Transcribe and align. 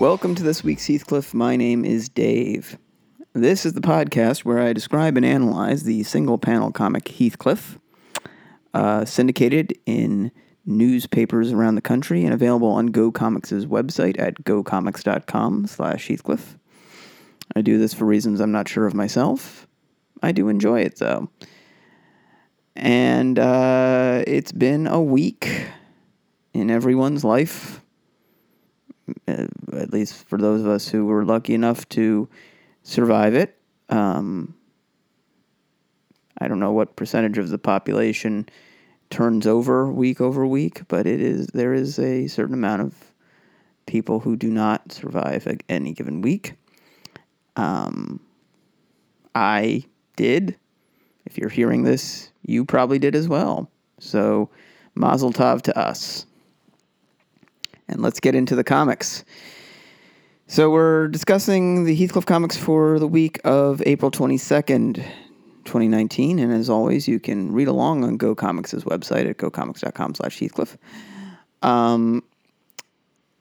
Welcome 0.00 0.34
to 0.34 0.42
this 0.42 0.64
week's 0.64 0.88
Heathcliff. 0.88 1.32
My 1.32 1.54
name 1.54 1.84
is 1.84 2.08
Dave. 2.08 2.78
This 3.32 3.64
is 3.64 3.74
the 3.74 3.80
podcast 3.80 4.40
where 4.44 4.58
I 4.58 4.72
describe 4.72 5.16
and 5.16 5.24
analyze 5.24 5.84
the 5.84 6.02
single 6.02 6.36
panel 6.36 6.72
comic 6.72 7.04
Heathcliff, 7.04 7.78
uh, 8.74 9.04
syndicated 9.04 9.72
in 9.86 10.32
newspapers 10.66 11.52
around 11.52 11.76
the 11.76 11.80
country 11.80 12.24
and 12.24 12.34
available 12.34 12.70
on 12.70 12.88
Go 12.88 13.12
Comics' 13.12 13.52
website 13.52 14.18
at 14.18 14.42
gocomics.com 14.42 15.68
slash 15.68 16.08
Heathcliff. 16.08 16.58
I 17.54 17.62
do 17.62 17.78
this 17.78 17.94
for 17.94 18.04
reasons 18.04 18.40
I'm 18.40 18.52
not 18.52 18.68
sure 18.68 18.86
of 18.86 18.94
myself. 18.94 19.68
I 20.24 20.32
do 20.32 20.48
enjoy 20.48 20.80
it, 20.80 20.96
though. 20.96 21.30
And 22.74 23.38
uh, 23.38 24.24
it's 24.26 24.50
been 24.50 24.88
a 24.88 25.00
week 25.00 25.68
in 26.52 26.68
everyone's 26.68 27.22
life 27.22 27.80
at 29.26 29.92
least 29.92 30.14
for 30.14 30.38
those 30.38 30.60
of 30.60 30.68
us 30.68 30.88
who 30.88 31.06
were 31.06 31.24
lucky 31.24 31.54
enough 31.54 31.88
to 31.90 32.28
survive 32.82 33.34
it. 33.34 33.58
Um, 33.88 34.54
I 36.38 36.48
don't 36.48 36.60
know 36.60 36.72
what 36.72 36.96
percentage 36.96 37.38
of 37.38 37.48
the 37.48 37.58
population 37.58 38.48
turns 39.10 39.46
over 39.46 39.90
week 39.90 40.20
over 40.20 40.46
week, 40.46 40.82
but 40.88 41.06
it 41.06 41.20
is 41.20 41.46
there 41.48 41.74
is 41.74 41.98
a 41.98 42.26
certain 42.26 42.54
amount 42.54 42.82
of 42.82 43.12
people 43.86 44.20
who 44.20 44.36
do 44.36 44.50
not 44.50 44.92
survive 44.92 45.46
any 45.68 45.92
given 45.92 46.22
week. 46.22 46.54
Um, 47.56 48.20
I 49.34 49.84
did. 50.16 50.56
If 51.26 51.38
you're 51.38 51.50
hearing 51.50 51.84
this, 51.84 52.30
you 52.42 52.64
probably 52.64 52.98
did 52.98 53.14
as 53.14 53.28
well. 53.28 53.70
So, 53.98 54.50
mazel 54.94 55.32
tov 55.32 55.62
to 55.62 55.78
us 55.78 56.26
and 57.88 58.02
let's 58.02 58.20
get 58.20 58.34
into 58.34 58.54
the 58.54 58.64
comics. 58.64 59.24
So 60.46 60.70
we're 60.70 61.08
discussing 61.08 61.84
the 61.84 61.94
Heathcliff 61.94 62.26
comics 62.26 62.56
for 62.56 62.98
the 62.98 63.08
week 63.08 63.40
of 63.44 63.82
April 63.86 64.10
22nd, 64.10 64.96
2019. 65.64 66.38
And 66.38 66.52
as 66.52 66.68
always, 66.68 67.08
you 67.08 67.18
can 67.18 67.52
read 67.52 67.68
along 67.68 68.04
on 68.04 68.18
Go 68.18 68.34
Comics' 68.34 68.74
website 68.74 69.28
at 69.28 69.38
gocomics.com 69.38 70.14
slash 70.14 70.38
Heathcliff. 70.38 70.76
Um, 71.62 72.22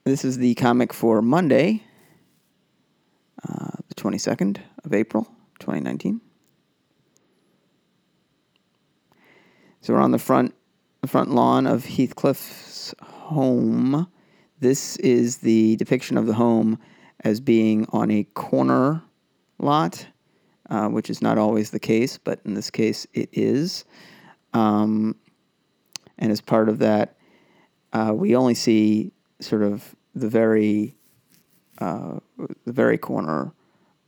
this 0.05 0.23
is 0.23 0.37
the 0.37 0.55
comic 0.55 0.93
for 0.93 1.21
Monday, 1.21 1.83
uh, 3.47 3.71
the 3.89 3.95
22nd 3.95 4.59
of 4.85 4.93
April, 4.93 5.25
2019. 5.59 6.21
So 9.81 9.93
we're 9.93 9.99
on 9.99 10.11
the 10.11 10.19
front, 10.19 10.55
the 11.01 11.07
front 11.07 11.31
lawn 11.31 11.67
of 11.67 11.83
Heathcliff's 11.83 12.95
home 13.01 14.07
this 14.63 14.95
is 14.97 15.39
the 15.39 15.75
depiction 15.75 16.17
of 16.17 16.25
the 16.25 16.33
home 16.33 16.79
as 17.19 17.41
being 17.41 17.85
on 17.89 18.09
a 18.09 18.23
corner 18.33 19.03
lot, 19.59 20.07
uh, 20.69 20.87
which 20.87 21.09
is 21.09 21.21
not 21.21 21.37
always 21.37 21.71
the 21.71 21.81
case, 21.81 22.17
but 22.17 22.39
in 22.45 22.53
this 22.53 22.71
case 22.71 23.05
it 23.13 23.27
is. 23.33 23.83
Um, 24.53 25.17
and 26.17 26.31
as 26.31 26.39
part 26.39 26.69
of 26.69 26.79
that, 26.79 27.17
uh, 27.91 28.13
we 28.15 28.37
only 28.37 28.53
see 28.53 29.11
sort 29.41 29.63
of 29.63 29.95
the 30.15 30.29
very 30.29 30.95
uh, 31.79 32.19
the 32.37 32.71
very 32.71 32.97
corner 32.97 33.51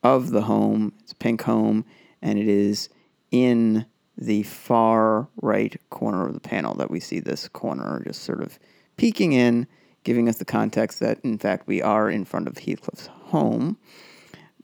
of 0.04 0.30
the 0.30 0.44
home. 0.44 0.94
It's 1.02 1.12
a 1.12 1.16
pink 1.16 1.42
home, 1.42 1.84
and 2.22 2.40
it 2.40 2.48
is 2.48 2.88
in 3.30 3.86
the 4.18 4.44
far 4.44 5.28
right 5.42 5.76
corner 5.90 6.26
of 6.26 6.34
the 6.34 6.40
panel 6.40 6.76
that 6.76 6.90
we 6.90 7.02
see 7.02 7.20
this 7.20 7.50
corner 7.50 8.02
just 8.06 8.24
sort 8.24 8.42
of 8.42 8.58
peeking 8.96 9.34
in 9.34 9.68
giving 10.06 10.30
us 10.30 10.38
the 10.38 10.46
context 10.46 11.02
that, 11.02 11.20
in 11.24 11.38
fact, 11.38 11.68
we 11.68 11.82
are 11.82 12.10
in 12.10 12.24
front 12.24 12.48
of 12.48 12.60
Heathcliff's 12.60 13.08
home. 13.08 13.78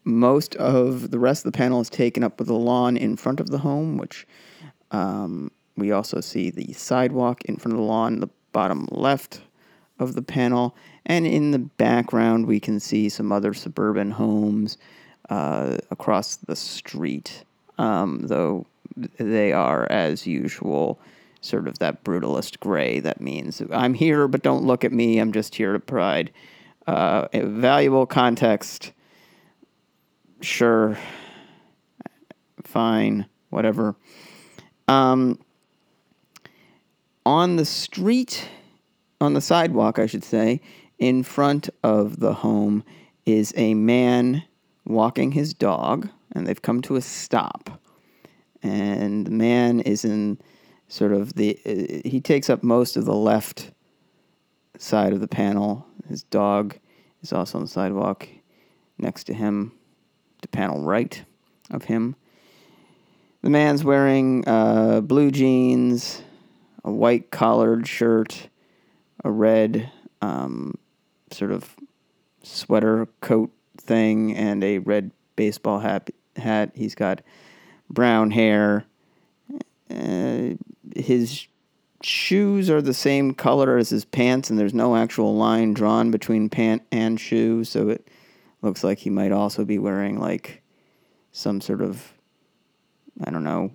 Most 0.06 0.56
of 0.56 1.12
the 1.12 1.20
rest 1.20 1.46
of 1.46 1.52
the 1.52 1.58
panel 1.58 1.82
is 1.82 1.90
taken 1.90 2.24
up 2.24 2.40
with 2.40 2.48
the 2.48 2.54
lawn 2.54 2.96
in 2.96 3.18
front 3.18 3.42
of 3.42 3.50
the 3.50 3.58
home, 3.58 3.98
which 3.98 4.26
um, 4.92 5.52
we 5.76 5.92
also 5.92 6.22
see 6.22 6.50
the 6.50 6.72
sidewalk 6.74 7.44
in 7.46 7.58
front 7.58 7.74
of 7.74 7.80
the 7.80 7.86
lawn, 7.86 8.20
the 8.20 8.30
bottom 8.54 8.88
left 8.92 9.42
of 10.00 10.14
the 10.14 10.22
panel. 10.22 10.76
And 11.06 11.26
in 11.26 11.52
the 11.52 11.60
background, 11.60 12.46
we 12.46 12.60
can 12.60 12.80
see 12.80 13.10
some 13.10 13.32
other 13.32 13.54
suburban 13.54 14.12
homes 14.12 14.78
uh, 15.30 15.78
across 15.90 16.36
the 16.36 16.56
street, 16.56 17.44
um, 17.78 18.28
though 18.28 18.68
they 19.18 19.54
are, 19.54 19.88
as 19.90 20.28
usual, 20.28 21.00
sort 21.42 21.68
of 21.68 21.80
that 21.80 22.04
brutalist 22.04 22.60
gray 22.60 23.00
that 23.00 23.20
means 23.20 23.62
I'm 23.72 23.96
here, 23.96 24.28
but 24.28 24.44
don't 24.44 24.64
look 24.64 24.86
at 24.86 24.92
me. 24.92 25.20
I'm 25.20 25.32
just 25.32 25.56
here 25.56 25.74
to 25.74 25.80
provide 25.80 26.32
uh, 26.88 27.28
valuable 27.34 28.06
context. 28.06 28.92
Sure, 30.42 30.98
fine, 32.64 33.26
whatever. 33.50 33.96
Um, 34.88 35.40
on 37.26 37.56
the 37.56 37.66
street, 37.66 38.48
on 39.20 39.34
the 39.34 39.42
sidewalk, 39.42 40.00
I 40.00 40.06
should 40.06 40.24
say, 40.24 40.62
in 40.98 41.24
front 41.24 41.70
of 41.84 42.20
the 42.20 42.34
home 42.34 42.84
is 43.26 43.54
a 43.56 43.74
man 43.74 44.44
walking 44.86 45.32
his 45.32 45.54
dog, 45.54 46.10
and 46.32 46.46
they've 46.46 46.62
come 46.62 46.82
to 46.84 46.96
a 46.96 47.02
stop. 47.02 47.80
And 48.64 49.26
the 49.26 49.32
man 49.32 49.80
is 49.80 50.06
in 50.06 50.40
sort 50.92 51.14
of 51.14 51.34
the 51.36 51.58
uh, 51.66 52.08
he 52.08 52.20
takes 52.20 52.50
up 52.50 52.64
most 52.64 52.98
of 52.98 53.06
the 53.06 53.16
left 53.16 53.72
side 54.78 55.14
of 55.14 55.22
the 55.22 55.28
panel. 55.28 55.86
His 56.10 56.24
dog 56.24 56.78
is 57.22 57.32
also 57.32 57.58
on 57.58 57.64
the 57.64 57.70
sidewalk 57.70 58.28
next 58.98 59.24
to 59.26 59.34
him, 59.34 59.72
the 60.42 60.50
panel 60.50 60.84
right 60.84 61.24
of 61.70 61.86
him. 61.86 62.16
The 63.42 63.50
man's 63.50 63.86
wearing 63.86 64.44
uh, 64.46 65.00
blue 65.02 65.32
jeans, 65.32 66.22
a 66.84 66.92
white 66.92 67.32
collared 67.32 67.88
shirt, 67.88 68.50
a 69.24 69.32
red 69.32 69.90
um, 70.22 70.76
sort 71.32 71.52
of 71.52 71.74
sweater 72.44 73.08
coat 73.22 73.52
thing, 73.78 74.36
and 74.36 74.62
a 74.64 74.80
red 74.80 75.12
baseball 75.38 75.80
hat. 75.80 76.10
Hat. 76.36 76.72
He's 76.76 76.96
got 76.96 77.22
brown 77.90 78.32
hair. 78.32 78.86
Uh, 79.92 80.56
his 80.96 81.48
shoes 82.04 82.70
are 82.70 82.82
the 82.82 82.94
same 82.94 83.34
color 83.34 83.78
as 83.78 83.90
his 83.90 84.06
pants, 84.06 84.50
and 84.50 84.58
there's 84.58 84.74
no 84.74 84.96
actual 84.96 85.36
line 85.36 85.74
drawn 85.74 86.12
between 86.12 86.50
pant 86.50 86.84
and 86.92 87.20
shoe, 87.20 87.64
so 87.64 87.90
it 87.90 88.08
looks 88.62 88.84
like 88.84 89.00
he 89.00 89.10
might 89.10 89.32
also 89.32 89.66
be 89.66 89.78
wearing 89.78 90.20
like 90.20 90.62
some 91.32 91.62
sort 91.62 91.82
of, 91.82 92.14
I 93.24 93.32
don't 93.32 93.44
know, 93.44 93.72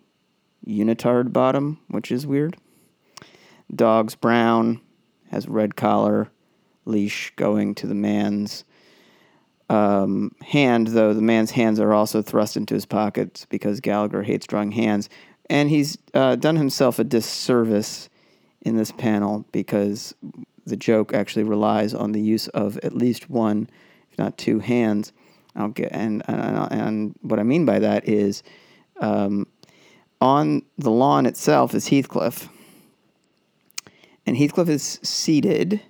unitard 0.66 1.32
bottom, 1.32 1.78
which 1.88 2.10
is 2.10 2.26
weird. 2.26 2.56
Dog's 3.74 4.14
brown, 4.14 4.80
has 5.30 5.48
red 5.48 5.76
collar, 5.76 6.30
leash 6.84 7.32
going 7.36 7.74
to 7.76 7.86
the 7.86 7.94
man's 7.94 8.64
um, 9.68 10.32
hand, 10.42 10.88
though 10.88 11.12
the 11.12 11.22
man's 11.22 11.50
hands 11.50 11.80
are 11.80 11.92
also 11.92 12.22
thrust 12.22 12.56
into 12.56 12.74
his 12.74 12.86
pockets 12.86 13.46
because 13.48 13.80
Gallagher 13.80 14.22
hates 14.22 14.46
drawing 14.46 14.72
hands, 14.72 15.08
and 15.48 15.70
he's 15.70 15.98
uh, 16.14 16.36
done 16.36 16.56
himself 16.56 16.98
a 16.98 17.04
disservice 17.04 18.08
in 18.62 18.76
this 18.76 18.92
panel 18.92 19.44
because 19.52 20.14
the 20.66 20.76
joke 20.76 21.14
actually 21.14 21.44
relies 21.44 21.94
on 21.94 22.12
the 22.12 22.20
use 22.20 22.48
of 22.48 22.76
at 22.78 22.92
least 22.92 23.30
one, 23.30 23.68
if 24.10 24.18
not 24.18 24.36
two 24.36 24.58
hands. 24.58 25.12
Get 25.72 25.90
and 25.92 26.22
and, 26.28 26.72
and 26.72 27.14
what 27.22 27.40
I 27.40 27.42
mean 27.42 27.64
by 27.64 27.78
that 27.78 28.06
is, 28.06 28.42
um, 29.00 29.46
on 30.20 30.62
the 30.76 30.90
lawn 30.90 31.24
itself 31.24 31.74
is 31.74 31.88
Heathcliff, 31.88 32.50
and 34.26 34.36
Heathcliff 34.36 34.68
is 34.68 35.00
seated 35.02 35.80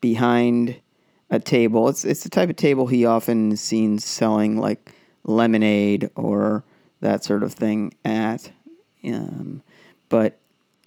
behind 0.00 0.80
a 1.28 1.38
table. 1.38 1.88
It's 1.90 2.06
it's 2.06 2.22
the 2.22 2.30
type 2.30 2.48
of 2.48 2.56
table 2.56 2.86
he 2.86 3.04
often 3.04 3.52
is 3.52 3.60
seen 3.60 3.98
selling 3.98 4.58
like 4.58 4.92
lemonade 5.24 6.10
or 6.16 6.64
that 7.00 7.24
sort 7.24 7.42
of 7.42 7.52
thing 7.52 7.92
at. 8.06 8.50
Um, 9.04 9.62
but 10.08 10.38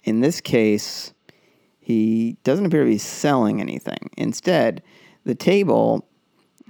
in 0.04 0.20
this 0.20 0.40
case, 0.40 1.12
he 1.78 2.36
doesn't 2.44 2.66
appear 2.66 2.84
to 2.84 2.90
be 2.90 2.98
selling 2.98 3.60
anything. 3.60 4.10
Instead, 4.16 4.82
the 5.24 5.34
table 5.34 6.06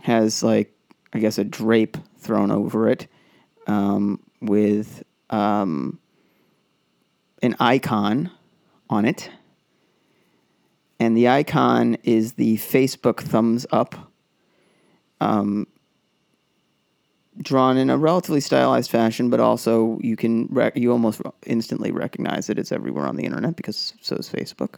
has 0.03 0.43
like 0.43 0.75
I 1.13 1.21
guess 1.21 1.39
a 1.39 1.45
drape 1.45 1.97
thrown 2.19 2.51
over 2.51 2.89
it 2.89 3.07
um, 3.67 4.21
with 4.41 5.05
um, 5.31 5.99
an 7.43 7.55
icon 7.61 8.31
on 8.91 9.05
it, 9.05 9.31
and 10.99 11.17
the 11.17 11.29
icon 11.29 11.97
is 12.03 12.33
the 12.33 12.57
Facebook 12.57 13.21
thumbs 13.21 13.67
up. 13.71 14.13
Um, 15.21 15.68
drawn 17.43 17.77
in 17.77 17.91
a 17.91 17.97
relatively 17.97 18.41
stylized 18.41 18.91
fashion, 18.91 19.31
but 19.31 19.41
also 19.41 19.99
you 20.01 20.17
can 20.17 20.47
rec- 20.51 20.77
you 20.77 20.93
almost 20.93 21.21
instantly 21.47 21.91
recognize 21.91 22.47
that 22.49 22.59
It's 22.59 22.73
everywhere 22.73 23.07
on 23.07 23.17
the 23.17 23.25
internet 23.25 23.57
because 23.57 23.95
so 24.01 24.17
is 24.17 24.29
Facebook. 24.29 24.77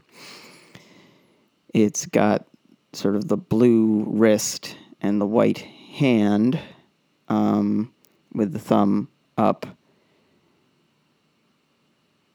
It's 1.73 2.07
got 2.07 2.47
sort 2.93 3.17
of 3.17 3.29
the 3.29 3.37
blue 3.37 4.05
wrist 4.09 4.77
and 5.01 5.21
the 5.21 5.27
white 5.27 5.59
hand 5.59 6.59
um, 7.29 7.93
with 8.33 8.53
the 8.53 8.59
thumb 8.59 9.09
up. 9.39 9.67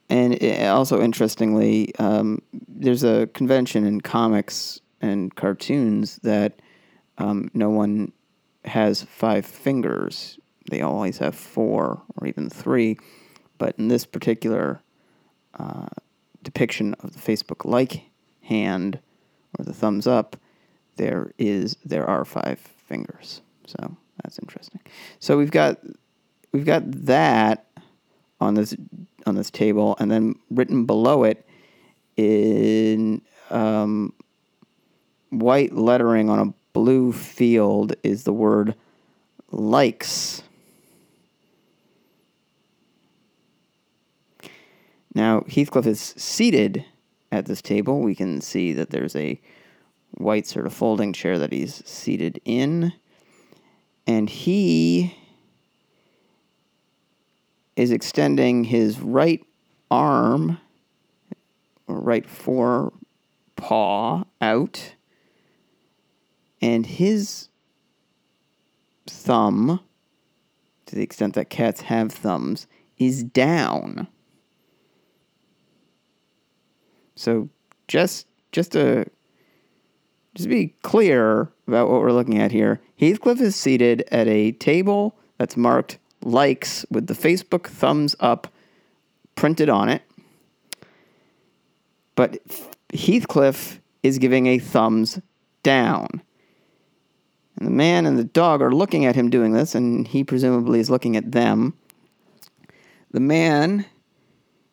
And 0.10 0.42
also, 0.66 1.02
interestingly, 1.02 1.94
um, 1.96 2.42
there's 2.68 3.04
a 3.04 3.28
convention 3.34 3.86
in 3.86 4.02
comics 4.02 4.80
and 5.02 5.34
cartoons 5.36 6.18
that 6.18 6.62
um, 7.18 7.50
no 7.54 7.70
one 7.70 8.12
has 8.68 9.04
five 9.04 9.46
fingers. 9.46 10.40
They 10.70 10.82
always 10.82 11.20
have 11.20 11.36
four 11.36 12.02
or 12.16 12.28
even 12.28 12.50
three. 12.50 12.98
But 13.58 13.76
in 13.78 13.88
this 13.88 14.06
particular 14.06 14.82
uh, 15.58 15.88
depiction 16.44 16.96
of 17.00 17.14
the 17.14 17.20
Facebook 17.20 17.66
like 17.66 18.10
hand 18.42 19.00
or 19.58 19.66
the 19.66 19.74
thumbs 19.74 20.08
up, 20.08 20.38
there 20.98 21.32
is 21.38 21.78
there 21.86 22.08
are 22.10 22.26
five 22.26 22.60
fingers. 22.60 23.42
So 23.66 23.98
that's 24.24 24.40
interesting. 24.40 24.82
So 25.20 25.38
we've 25.38 25.52
got 25.52 25.80
we've 26.52 26.66
got 26.66 26.84
that 27.06 27.66
on 28.40 28.56
this 28.56 28.76
on 29.26 29.36
this 29.36 29.50
table, 29.50 29.96
and 30.00 30.12
then 30.12 30.36
written 30.50 30.86
below 30.86 31.24
it 31.24 31.48
in 32.16 33.22
um, 33.50 34.14
white 35.30 35.74
lettering 35.74 36.30
on 36.30 36.40
a 36.40 36.54
blue 36.76 37.14
field 37.14 37.94
is 38.04 38.26
the 38.26 38.34
word 38.34 38.76
likes. 39.50 40.44
Now, 45.14 45.46
Heathcliff 45.48 45.88
is 45.88 46.02
seated 46.02 46.84
at 47.32 47.46
this 47.46 47.62
table. 47.62 48.02
We 48.02 48.14
can 48.14 48.42
see 48.42 48.74
that 48.74 48.90
there's 48.90 49.16
a 49.16 49.40
white 50.18 50.48
sort 50.48 50.66
of 50.66 50.74
folding 50.74 51.14
chair 51.14 51.40
that 51.40 51.54
he's 51.54 51.82
seated 51.88 52.42
in. 52.44 52.92
And 54.06 54.30
he 54.30 55.18
is 57.78 57.90
extending 57.90 58.66
his 58.66 59.00
right 59.00 59.46
arm, 59.90 60.60
right 61.88 62.28
fore 62.30 62.92
paw 63.56 64.26
out, 64.42 64.95
and 66.62 66.86
his 66.86 67.50
thumb, 69.08 69.80
to 70.86 70.96
the 70.96 71.04
extent 71.04 71.36
that 71.36 71.50
cats 71.50 71.82
have 71.82 72.12
thumbs, 72.12 72.68
is 72.98 73.24
down. 73.24 74.08
So 77.16 77.50
just 77.88 78.28
just 78.52 78.72
to 78.74 79.06
just 80.34 80.50
be 80.50 80.76
clear 80.82 81.52
about 81.68 81.90
what 81.90 82.02
we're 82.02 82.12
looking 82.12 82.40
at 82.40 82.52
here, 82.52 82.82
Heathcliff 82.98 83.42
is 83.42 83.56
seated 83.56 84.04
at 84.12 84.28
a 84.28 84.52
table 84.54 85.16
that's 85.38 85.58
marked 85.58 85.98
likes 86.24 86.86
with 86.90 87.08
the 87.08 87.14
Facebook 87.14 87.68
thumbs 87.68 88.16
up 88.20 88.48
printed 89.36 89.70
on 89.70 89.90
it. 89.90 90.02
But 92.16 92.40
Heathcliff 92.94 93.80
is 94.04 94.18
giving 94.18 94.48
a 94.48 94.60
thumbs 94.60 95.20
down. 95.64 96.22
And 97.58 97.68
the 97.68 97.72
man 97.72 98.06
and 98.06 98.18
the 98.18 98.24
dog 98.24 98.62
are 98.62 98.74
looking 98.74 99.06
at 99.06 99.16
him 99.16 99.30
doing 99.30 99.54
this, 99.54 99.76
and 99.76 100.08
he 100.08 100.24
presumably 100.24 100.80
is 100.80 100.90
looking 100.90 101.16
at 101.16 101.32
them. 101.32 101.74
The 103.12 103.20
man 103.20 103.86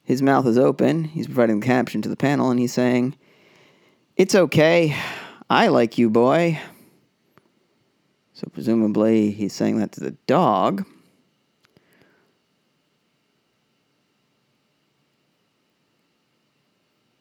his 0.04 0.22
mouth 0.22 0.46
is 0.46 0.58
open. 0.58 1.04
He's 1.04 1.26
providing 1.26 1.60
the 1.60 1.66
caption 1.66 2.02
to 2.02 2.08
the 2.08 2.16
panel, 2.16 2.50
and 2.50 2.58
he's 2.58 2.72
saying, 2.72 3.16
It's 4.16 4.34
okay. 4.34 4.96
I 5.48 5.68
like 5.68 5.96
you, 5.96 6.10
boy. 6.10 6.60
So, 8.34 8.48
presumably, 8.52 9.30
he's 9.30 9.52
saying 9.52 9.78
that 9.78 9.92
to 9.92 10.00
the 10.00 10.12
dog. 10.26 10.84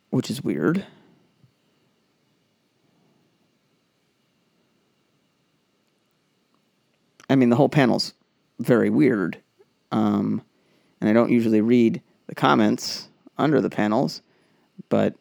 Which 0.10 0.30
is 0.30 0.44
weird. 0.44 0.86
I 7.32 7.36
mean, 7.36 7.50
the 7.50 7.56
whole 7.56 7.70
panel's 7.70 8.14
very 8.60 8.90
weird. 8.90 9.38
Um, 9.92 10.42
and 11.00 11.10
I 11.10 11.14
don't 11.14 11.32
usually 11.32 11.62
read 11.62 12.02
the 12.28 12.36
comments 12.36 13.08
under 13.38 13.62
the 13.62 13.70
panels, 13.70 14.22
but 14.90 15.16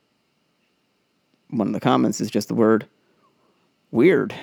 one 1.50 1.68
of 1.68 1.72
the 1.72 1.80
comments 1.80 2.20
is 2.20 2.30
just 2.30 2.48
the 2.48 2.54
word 2.54 2.86
weird. 3.90 4.34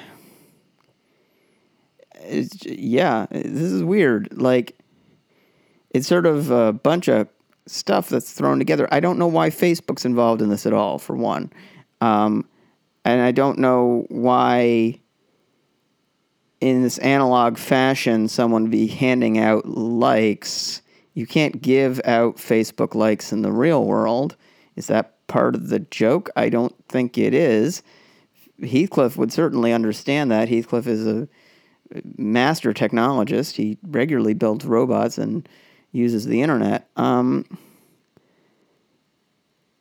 It's, 2.16 2.66
yeah, 2.66 3.28
this 3.32 3.72
is 3.72 3.84
weird. 3.84 4.30
Like, 4.32 4.78
it's 5.92 6.08
sort 6.08 6.26
of 6.26 6.50
a 6.52 6.74
bunch 6.74 7.08
of 7.08 7.28
stuff 7.66 8.10
that's 8.10 8.32
thrown 8.32 8.60
together. 8.60 8.88
I 8.92 9.00
don't 9.00 9.20
know 9.20 9.28
why 9.28 9.50
Facebook's 9.50 10.06
involved 10.06 10.42
in 10.42 10.50
this 10.50 10.66
at 10.66 10.74
all, 10.74 11.00
for 11.00 11.16
one. 11.16 11.52
Um, 12.02 12.48
and 13.06 13.22
I 13.22 13.32
don't 13.32 13.60
know 13.60 14.06
why, 14.10 15.00
in 16.60 16.84
this 16.84 16.98
analog 17.00 17.58
fashion, 17.58 18.28
someone 18.28 18.70
be 18.70 18.88
handing 18.88 19.38
out 19.38 19.68
likes 19.68 20.82
you 21.18 21.26
can't 21.26 21.64
give 21.64 22.00
out 22.06 22.36
Facebook 22.36 22.94
likes 22.94 23.34
in 23.34 23.42
the 23.42 23.52
real 23.52 23.86
world. 23.86 24.38
Is 24.76 24.86
that 24.86 25.26
part 25.26 25.56
of 25.56 25.70
the 25.70 25.80
joke? 25.80 26.30
I 26.36 26.50
don't 26.50 26.76
think 26.90 27.18
it 27.18 27.34
is. 27.34 27.82
Heathcliff 28.62 29.18
would 29.18 29.34
certainly 29.34 29.74
understand 29.74 30.30
that. 30.30 30.48
Heathcliff 30.48 30.86
is 30.86 31.08
a 31.08 31.28
master 32.18 32.72
technologist. 32.72 33.56
He 33.56 33.80
regularly 33.82 34.36
builds 34.36 34.64
robots 34.64 35.18
and 35.18 35.50
uses 35.92 36.28
the 36.28 36.44
internet. 36.44 36.88
Um, 36.98 37.46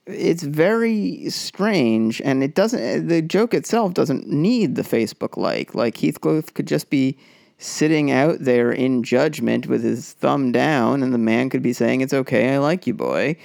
it's 0.06 0.42
very 0.42 1.28
strange, 1.30 2.20
and 2.22 2.42
it 2.42 2.54
doesn't. 2.54 3.08
The 3.08 3.22
joke 3.22 3.54
itself 3.54 3.94
doesn't 3.94 4.28
need 4.28 4.76
the 4.76 4.82
Facebook 4.82 5.36
like. 5.36 5.74
Like 5.74 5.96
Heathcliff 5.96 6.54
could 6.54 6.66
just 6.66 6.90
be 6.90 7.18
sitting 7.58 8.10
out 8.10 8.36
there 8.40 8.70
in 8.70 9.02
judgment 9.02 9.66
with 9.66 9.82
his 9.82 10.12
thumb 10.12 10.52
down, 10.52 11.02
and 11.02 11.12
the 11.12 11.18
man 11.18 11.50
could 11.50 11.62
be 11.62 11.72
saying, 11.72 12.00
It's 12.00 12.14
okay, 12.14 12.54
I 12.54 12.58
like 12.58 12.86
you, 12.86 12.94
boy. 12.94 13.36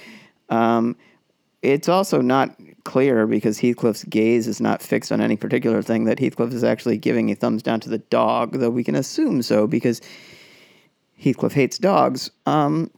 Um, 0.50 0.96
it's 1.62 1.88
also 1.88 2.20
not 2.20 2.56
clear 2.84 3.26
because 3.26 3.58
Heathcliff's 3.58 4.04
gaze 4.04 4.46
is 4.46 4.60
not 4.60 4.82
fixed 4.82 5.12
on 5.12 5.20
any 5.20 5.36
particular 5.36 5.82
thing 5.82 6.04
that 6.04 6.18
Heathcliff 6.18 6.52
is 6.52 6.64
actually 6.64 6.98
giving 6.98 7.30
a 7.30 7.34
thumbs 7.34 7.62
down 7.62 7.80
to 7.80 7.88
the 7.88 7.98
dog, 7.98 8.58
though 8.58 8.70
we 8.70 8.84
can 8.84 8.96
assume 8.96 9.42
so 9.42 9.66
because 9.66 10.00
Heathcliff 11.16 11.52
hates 11.52 11.78
dogs. 11.78 12.30
Um, 12.46 12.90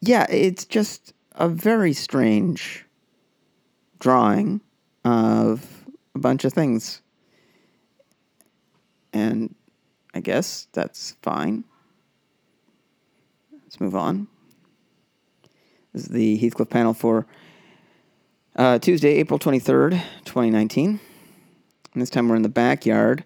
yeah, 0.00 0.26
it's 0.28 0.64
just 0.64 1.12
a 1.34 1.48
very 1.48 1.92
strange 1.92 2.84
drawing 3.98 4.60
of 5.04 5.86
a 6.14 6.18
bunch 6.18 6.44
of 6.44 6.52
things 6.52 7.02
and 9.12 9.54
I 10.14 10.20
guess 10.20 10.68
that's 10.72 11.16
fine. 11.22 11.64
Let's 13.62 13.80
move 13.80 13.96
on. 13.96 14.28
This 15.92 16.04
is 16.04 16.08
the 16.08 16.36
Heathcliff 16.36 16.70
panel 16.70 16.94
for 16.94 17.26
uh, 18.56 18.78
Tuesday, 18.78 19.14
April 19.14 19.38
23rd, 19.38 19.92
2019. 20.24 21.00
And 21.92 22.02
this 22.02 22.10
time 22.10 22.28
we're 22.28 22.36
in 22.36 22.42
the 22.42 22.48
backyard 22.48 23.24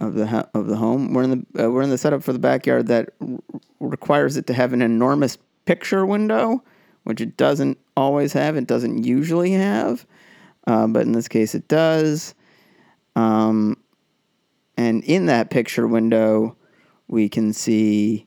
of 0.00 0.14
the 0.14 0.48
of 0.54 0.66
the 0.66 0.76
home. 0.76 1.12
We're 1.12 1.24
in 1.24 1.30
the 1.54 1.64
uh, 1.64 1.70
we're 1.70 1.82
in 1.82 1.90
the 1.90 1.98
setup 1.98 2.22
for 2.22 2.32
the 2.32 2.38
backyard 2.38 2.86
that 2.88 3.10
r- 3.20 3.38
requires 3.80 4.36
it 4.36 4.46
to 4.48 4.54
have 4.54 4.72
an 4.72 4.82
enormous 4.82 5.38
picture 5.64 6.06
window, 6.06 6.62
which 7.08 7.22
it 7.22 7.38
doesn't 7.38 7.78
always 7.96 8.34
have. 8.34 8.54
It 8.54 8.66
doesn't 8.66 9.02
usually 9.02 9.52
have, 9.52 10.04
uh, 10.66 10.86
but 10.86 11.06
in 11.06 11.12
this 11.12 11.26
case 11.26 11.54
it 11.54 11.66
does. 11.66 12.34
Um, 13.16 13.78
and 14.76 15.02
in 15.04 15.24
that 15.24 15.48
picture 15.48 15.88
window, 15.88 16.58
we 17.06 17.30
can 17.30 17.54
see 17.54 18.26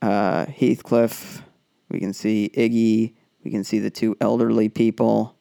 uh, 0.00 0.46
Heathcliff, 0.46 1.42
we 1.88 1.98
can 1.98 2.12
see 2.12 2.52
Iggy, 2.56 3.14
we 3.42 3.50
can 3.50 3.64
see 3.64 3.80
the 3.80 3.90
two 3.90 4.16
elderly 4.20 4.68
people, 4.68 5.36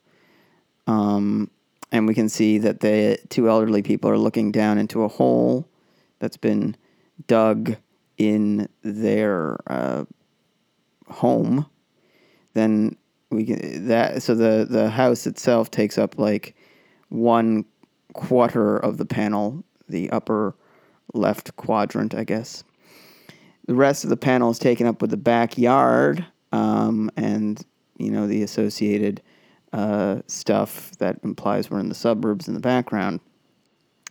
um, 0.87 1.47
and 1.91 2.07
we 2.07 2.15
can 2.15 2.27
see 2.27 2.57
that 2.57 2.79
the 2.79 3.19
two 3.29 3.49
elderly 3.49 3.83
people 3.83 4.09
are 4.09 4.17
looking 4.17 4.51
down 4.51 4.79
into 4.79 5.03
a 5.03 5.07
hole 5.07 5.69
that's 6.17 6.37
been 6.37 6.75
dug 7.27 7.75
in 8.17 8.67
their 8.81 9.59
uh, 9.67 10.05
home. 11.07 11.67
Then 12.53 12.97
we 13.29 13.45
can 13.45 13.87
that 13.87 14.21
so 14.23 14.35
the 14.35 14.67
the 14.69 14.89
house 14.89 15.25
itself 15.25 15.71
takes 15.71 15.97
up 15.97 16.17
like 16.17 16.55
one 17.09 17.65
quarter 18.13 18.77
of 18.77 18.97
the 18.97 19.05
panel 19.05 19.63
the 19.87 20.09
upper 20.09 20.55
left 21.13 21.55
quadrant, 21.57 22.15
I 22.15 22.23
guess. 22.23 22.63
The 23.67 23.75
rest 23.75 24.03
of 24.03 24.09
the 24.09 24.17
panel 24.17 24.49
is 24.49 24.59
taken 24.59 24.87
up 24.87 25.01
with 25.01 25.11
the 25.11 25.17
backyard 25.17 26.25
um, 26.51 27.11
and 27.15 27.63
you 27.97 28.11
know 28.11 28.27
the 28.27 28.41
associated 28.43 29.21
uh, 29.71 30.21
stuff 30.27 30.91
that 30.97 31.19
implies 31.23 31.69
we're 31.69 31.79
in 31.79 31.89
the 31.89 31.95
suburbs 31.95 32.47
in 32.47 32.53
the 32.53 32.59
background. 32.59 33.19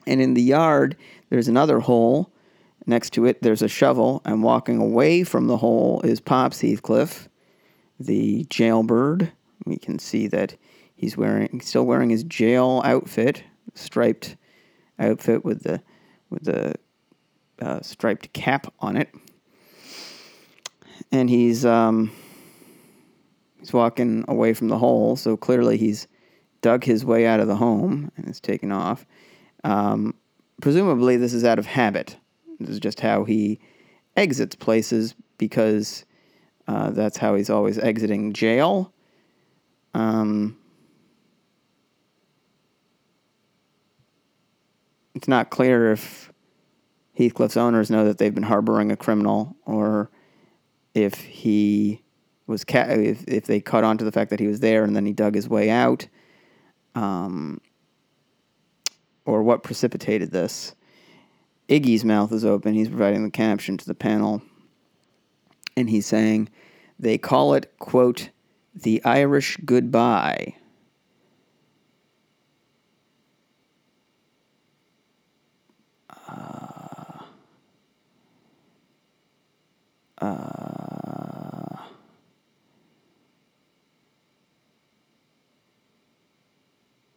And 0.07 0.21
in 0.21 0.35
the 0.35 0.43
yard, 0.43 0.97
there's 1.29 1.49
another 1.49 1.81
hole. 1.81 2.33
Next 2.87 3.11
to 3.15 3.27
it, 3.27 3.43
there's 3.43 3.61
a 3.61 3.69
shovel, 3.69 4.23
and 4.25 4.43
walking 4.43 4.79
away 4.79 5.23
from 5.23 5.47
the 5.47 5.59
hole 5.59 6.01
is 6.03 6.19
Pops 6.19 6.63
Heathcliff, 6.63 7.29
the 8.01 8.45
jailbird. 8.51 9.31
We 9.67 9.77
can 9.77 9.99
see 9.99 10.27
that 10.29 10.57
he's 10.97 11.17
wearing, 11.17 11.61
still 11.61 11.85
wearing 11.85 12.11
his 12.11 12.25
jail 12.25 12.83
outfit, 12.85 13.45
striped 13.75 14.37
outfit 14.99 15.45
with 15.45 15.63
the 15.63 15.83
with 16.31 16.45
the 16.45 16.75
uh, 17.61 17.81
striped 17.83 18.33
cap 18.33 18.73
on 18.81 18.97
it, 18.97 19.15
and 21.13 21.29
he's 21.29 21.65
um, 21.65 22.11
he's 23.59 23.73
walking 23.73 24.25
away 24.29 24.55
from 24.55 24.69
the 24.69 24.79
hole. 24.79 25.17
So 25.17 25.37
clearly, 25.37 25.77
he's 25.77 26.07
dug 26.63 26.85
his 26.85 27.05
way 27.05 27.27
out 27.27 27.41
of 27.41 27.49
the 27.49 27.57
home 27.57 28.11
and 28.17 28.29
is 28.29 28.41
taken 28.41 28.73
off. 28.73 29.07
Um, 29.65 30.15
presumably, 30.61 31.17
this 31.17 31.33
is 31.33 31.45
out 31.45 31.59
of 31.59 31.67
habit. 31.67 32.17
This 32.59 32.71
is 32.71 32.81
just 32.81 33.01
how 33.01 33.25
he 33.25 33.61
exits 34.17 34.55
places 34.55 35.15
because 35.39 36.05
uh, 36.71 36.91
that's 36.91 37.17
how 37.17 37.35
he's 37.35 37.51
always 37.51 37.79
exiting 37.79 38.33
jail. 38.33 38.93
Um, 39.93 40.57
it's 45.17 45.27
not 45.27 45.51
clear 45.51 45.91
if 45.91 46.31
Heathcliff's 47.15 47.57
owners 47.57 47.91
know 47.91 48.05
that 48.05 48.19
they've 48.19 48.33
been 48.33 48.45
harboring 48.45 48.93
a 48.93 48.97
criminal 48.97 49.57
or 49.67 50.13
if 50.95 51.15
he 51.15 52.05
was 52.47 52.63
ca- 52.63 52.87
if, 52.91 53.27
if 53.27 53.47
they 53.47 53.61
caught 53.61 53.83
on 53.83 53.99
to 53.99 54.05
the 54.05 54.13
fact 54.13 54.31
that 54.31 54.39
he 54.39 54.47
was 54.47 54.61
there 54.61 54.85
and 54.85 54.95
then 54.95 55.07
he 55.07 55.13
dug 55.13 55.35
his 55.35 55.49
way 55.49 55.71
out. 55.71 56.07
Um, 56.95 57.61
or 59.25 59.43
what 59.43 59.65
precipitated 59.65 60.31
this. 60.31 60.77
Iggy's 61.69 62.05
mouth 62.05 62.31
is 62.31 62.45
open. 62.45 62.75
He's 62.75 62.89
providing 62.89 63.25
the 63.25 63.31
caption 63.31 63.77
to 63.77 63.87
the 63.87 63.95
panel 63.95 64.43
and 65.77 65.91
he's 65.91 66.07
saying 66.07 66.49
they 66.99 67.19
call 67.19 67.55
it 67.55 67.73
quote 67.79 68.31
the 68.75 69.03
irish 69.05 69.57
goodbye. 69.65 70.55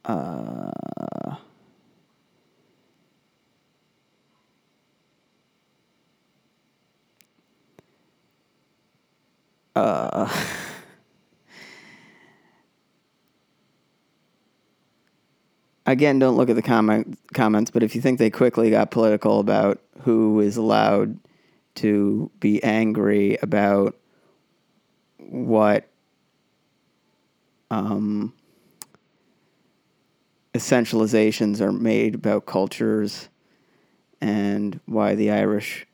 Uh, 0.04 0.53
again, 15.86 16.18
don't 16.18 16.36
look 16.36 16.48
at 16.48 16.56
the 16.56 16.62
comment 16.62 17.18
comments, 17.34 17.70
but 17.70 17.82
if 17.82 17.94
you 17.94 18.00
think 18.00 18.18
they 18.18 18.30
quickly 18.30 18.70
got 18.70 18.90
political 18.90 19.40
about 19.40 19.80
who 20.02 20.40
is 20.40 20.56
allowed 20.56 21.18
to 21.76 22.30
be 22.40 22.62
angry 22.62 23.36
about 23.42 23.96
what 25.18 25.88
um, 27.70 28.32
essentializations 30.54 31.60
are 31.60 31.72
made 31.72 32.14
about 32.14 32.46
cultures 32.46 33.28
and 34.20 34.80
why 34.86 35.14
the 35.14 35.30
Irish 35.30 35.86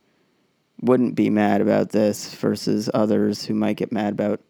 wouldn't 0.81 1.15
be 1.15 1.31
mad 1.31 1.61
about 1.61 1.91
this 1.91 2.35
versus 2.35 2.89
others 2.95 3.45
who 3.45 3.55
might 3.55 3.77
get 3.77 3.93
mad 3.93 4.13
about 4.13 4.41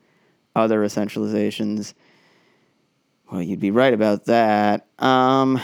other 0.54 0.80
essentializations. 0.80 1.94
Well, 3.30 3.42
you'd 3.42 3.60
be 3.60 3.70
right 3.70 3.94
about 3.94 4.26
that. 4.26 4.86
Um, 4.98 5.60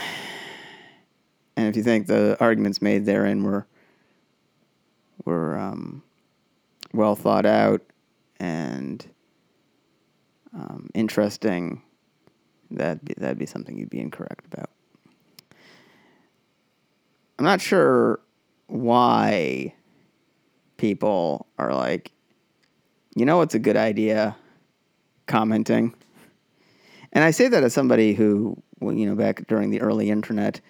and 1.55 1.67
if 1.67 1.75
you 1.75 1.83
think 1.83 2.07
the 2.07 2.37
arguments 2.39 2.81
made 2.81 3.05
therein 3.05 3.43
were 3.43 3.65
were 5.25 5.57
um, 5.57 6.03
well 6.93 7.15
thought 7.15 7.45
out 7.45 7.81
and 8.39 9.05
um, 10.53 10.89
interesting, 10.93 11.81
that'd 12.71 13.03
be, 13.03 13.13
that'd 13.17 13.37
be 13.37 13.45
something 13.45 13.77
you'd 13.77 13.89
be 13.89 13.99
incorrect 13.99 14.45
about. 14.45 14.69
I'm 17.37 17.45
not 17.45 17.61
sure 17.61 18.19
why 18.67 19.73
people 20.77 21.47
are 21.57 21.73
like, 21.73 22.11
you 23.15 23.25
know, 23.25 23.41
it's 23.41 23.55
a 23.55 23.59
good 23.59 23.77
idea 23.77 24.35
commenting. 25.25 25.93
And 27.13 27.23
I 27.23 27.31
say 27.31 27.47
that 27.47 27.63
as 27.63 27.73
somebody 27.73 28.13
who, 28.13 28.61
you 28.81 29.05
know, 29.05 29.15
back 29.15 29.47
during 29.47 29.71
the 29.71 29.81
early 29.81 30.09
internet, 30.09 30.61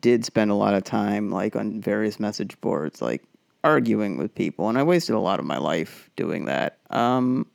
did 0.00 0.24
spend 0.24 0.50
a 0.50 0.54
lot 0.54 0.74
of 0.74 0.84
time 0.84 1.30
like 1.30 1.56
on 1.56 1.80
various 1.80 2.20
message 2.20 2.60
boards, 2.60 3.02
like 3.02 3.24
arguing 3.64 4.16
with 4.16 4.34
people, 4.34 4.68
and 4.68 4.78
I 4.78 4.82
wasted 4.84 5.16
a 5.16 5.20
lot 5.20 5.40
of 5.40 5.44
my 5.44 5.58
life 5.58 6.08
doing 6.14 6.44
that. 6.44 6.78
Um, 6.90 7.46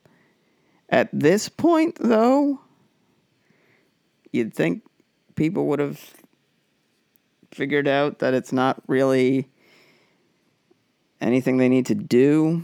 at 0.89 1.09
this 1.13 1.47
point, 1.47 1.95
though, 2.01 2.59
you'd 4.33 4.53
think 4.53 4.83
people 5.35 5.67
would 5.67 5.79
have 5.79 6.13
figured 7.51 7.87
out 7.87 8.19
that 8.19 8.33
it's 8.33 8.51
not 8.51 8.81
really 8.87 9.47
anything 11.21 11.57
they 11.57 11.69
need 11.69 11.85
to 11.87 11.95
do. 11.95 12.63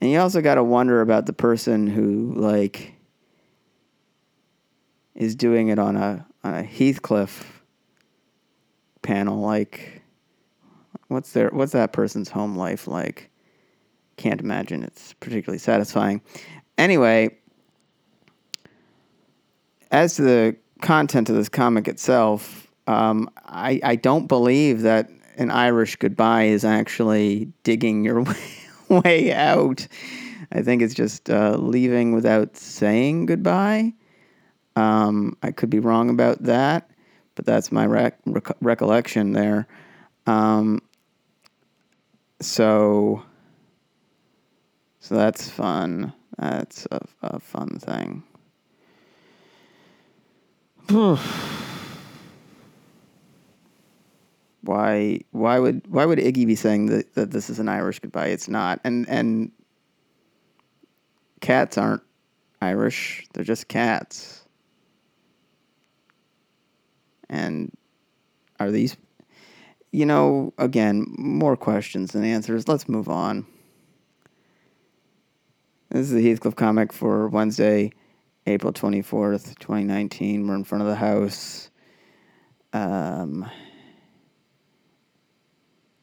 And 0.00 0.10
you 0.10 0.18
also 0.18 0.40
got 0.40 0.54
to 0.54 0.64
wonder 0.64 1.00
about 1.02 1.26
the 1.26 1.32
person 1.32 1.86
who 1.86 2.32
like 2.36 2.94
is 5.14 5.34
doing 5.34 5.68
it 5.68 5.78
on 5.78 5.96
a 5.96 6.26
on 6.42 6.54
a 6.54 6.62
Heathcliff 6.62 7.62
panel 9.02 9.40
like 9.40 10.00
what's 11.08 11.32
their 11.32 11.50
what's 11.50 11.72
that 11.72 11.92
person's 11.92 12.30
home 12.30 12.56
life 12.56 12.86
like? 12.86 13.30
Can't 14.16 14.40
imagine 14.40 14.82
it's 14.82 15.12
particularly 15.14 15.58
satisfying. 15.58 16.22
Anyway, 16.78 17.36
as 19.90 20.14
to 20.14 20.22
the 20.22 20.56
content 20.80 21.28
of 21.28 21.36
this 21.36 21.48
comic 21.48 21.88
itself, 21.88 22.66
um, 22.86 23.28
I, 23.46 23.80
I 23.82 23.96
don't 23.96 24.26
believe 24.26 24.82
that 24.82 25.10
an 25.40 25.50
Irish 25.50 25.96
goodbye 25.96 26.44
is 26.44 26.64
actually 26.66 27.50
digging 27.62 28.04
your 28.04 28.24
way 28.88 29.32
out. 29.32 29.88
I 30.52 30.60
think 30.60 30.82
it's 30.82 30.94
just 30.94 31.30
uh, 31.30 31.56
leaving 31.56 32.12
without 32.12 32.56
saying 32.56 33.26
goodbye. 33.26 33.94
Um, 34.76 35.36
I 35.42 35.50
could 35.50 35.70
be 35.70 35.80
wrong 35.80 36.10
about 36.10 36.42
that, 36.42 36.90
but 37.36 37.46
that's 37.46 37.72
my 37.72 37.86
rec- 37.86 38.20
rec- 38.26 38.56
recollection 38.60 39.32
there. 39.32 39.66
Um, 40.26 40.82
so, 42.40 43.22
so 45.00 45.14
that's 45.14 45.48
fun. 45.48 46.12
That's 46.38 46.86
a, 46.90 47.00
a 47.22 47.40
fun 47.40 47.78
thing. 47.78 48.22
why 54.62 55.20
why 55.30 55.58
would 55.58 55.86
why 55.88 56.04
would 56.04 56.18
Iggy 56.18 56.46
be 56.46 56.54
saying 56.54 56.86
that, 56.86 57.14
that 57.14 57.30
this 57.30 57.50
is 57.50 57.58
an 57.58 57.68
Irish 57.68 58.00
goodbye? 58.00 58.28
It's 58.28 58.48
not. 58.48 58.80
And 58.84 59.08
and 59.08 59.52
cats 61.40 61.78
aren't 61.78 62.02
Irish. 62.60 63.26
They're 63.32 63.44
just 63.44 63.68
cats. 63.68 64.44
And 67.28 67.72
are 68.58 68.70
these 68.70 68.96
you 69.92 70.06
know, 70.06 70.52
again, 70.58 71.06
more 71.18 71.56
questions 71.56 72.12
than 72.12 72.24
answers. 72.24 72.68
Let's 72.68 72.88
move 72.88 73.08
on. 73.08 73.46
This 75.90 76.02
is 76.06 76.12
the 76.12 76.22
Heathcliff 76.22 76.54
comic 76.54 76.92
for 76.92 77.28
Wednesday, 77.28 77.90
April 78.46 78.72
24th, 78.72 79.58
2019. 79.58 80.46
We're 80.46 80.54
in 80.54 80.64
front 80.64 80.82
of 80.82 80.88
the 80.88 80.94
house. 80.94 81.70
Um, 82.72 83.50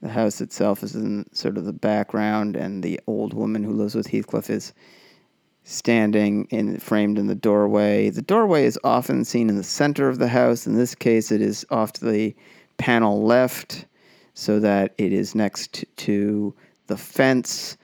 the 0.02 0.10
house 0.10 0.42
itself 0.42 0.84
is 0.84 0.96
in 0.96 1.26
sort 1.34 1.58
of 1.58 1.66
the 1.66 1.74
background, 1.74 2.56
and 2.56 2.84
the 2.84 3.00
old 3.08 3.34
woman 3.34 3.64
who 3.64 3.74
lives 3.74 3.96
with 3.96 4.08
Heathcliff 4.08 4.50
is 4.50 4.74
standing 5.64 6.46
in 6.46 6.80
framed 6.80 7.18
in 7.18 7.28
the 7.28 7.36
doorway. 7.36 8.10
The 8.10 8.22
doorway 8.22 8.66
is 8.66 8.80
often 8.84 9.26
seen 9.26 9.50
in 9.50 9.58
the 9.58 9.64
center 9.64 10.08
of 10.08 10.20
the 10.20 10.30
house. 10.30 10.66
In 10.66 10.76
this 10.76 10.96
case, 10.96 11.32
it 11.32 11.42
is 11.42 11.66
off 11.70 11.94
to 11.94 12.06
the 12.06 12.36
panel 12.78 13.24
left, 13.24 13.86
so 14.34 14.60
that 14.60 14.94
it 14.98 15.12
is 15.12 15.36
next 15.36 15.84
to 15.98 16.54
the 16.86 16.98
fence 16.98 17.76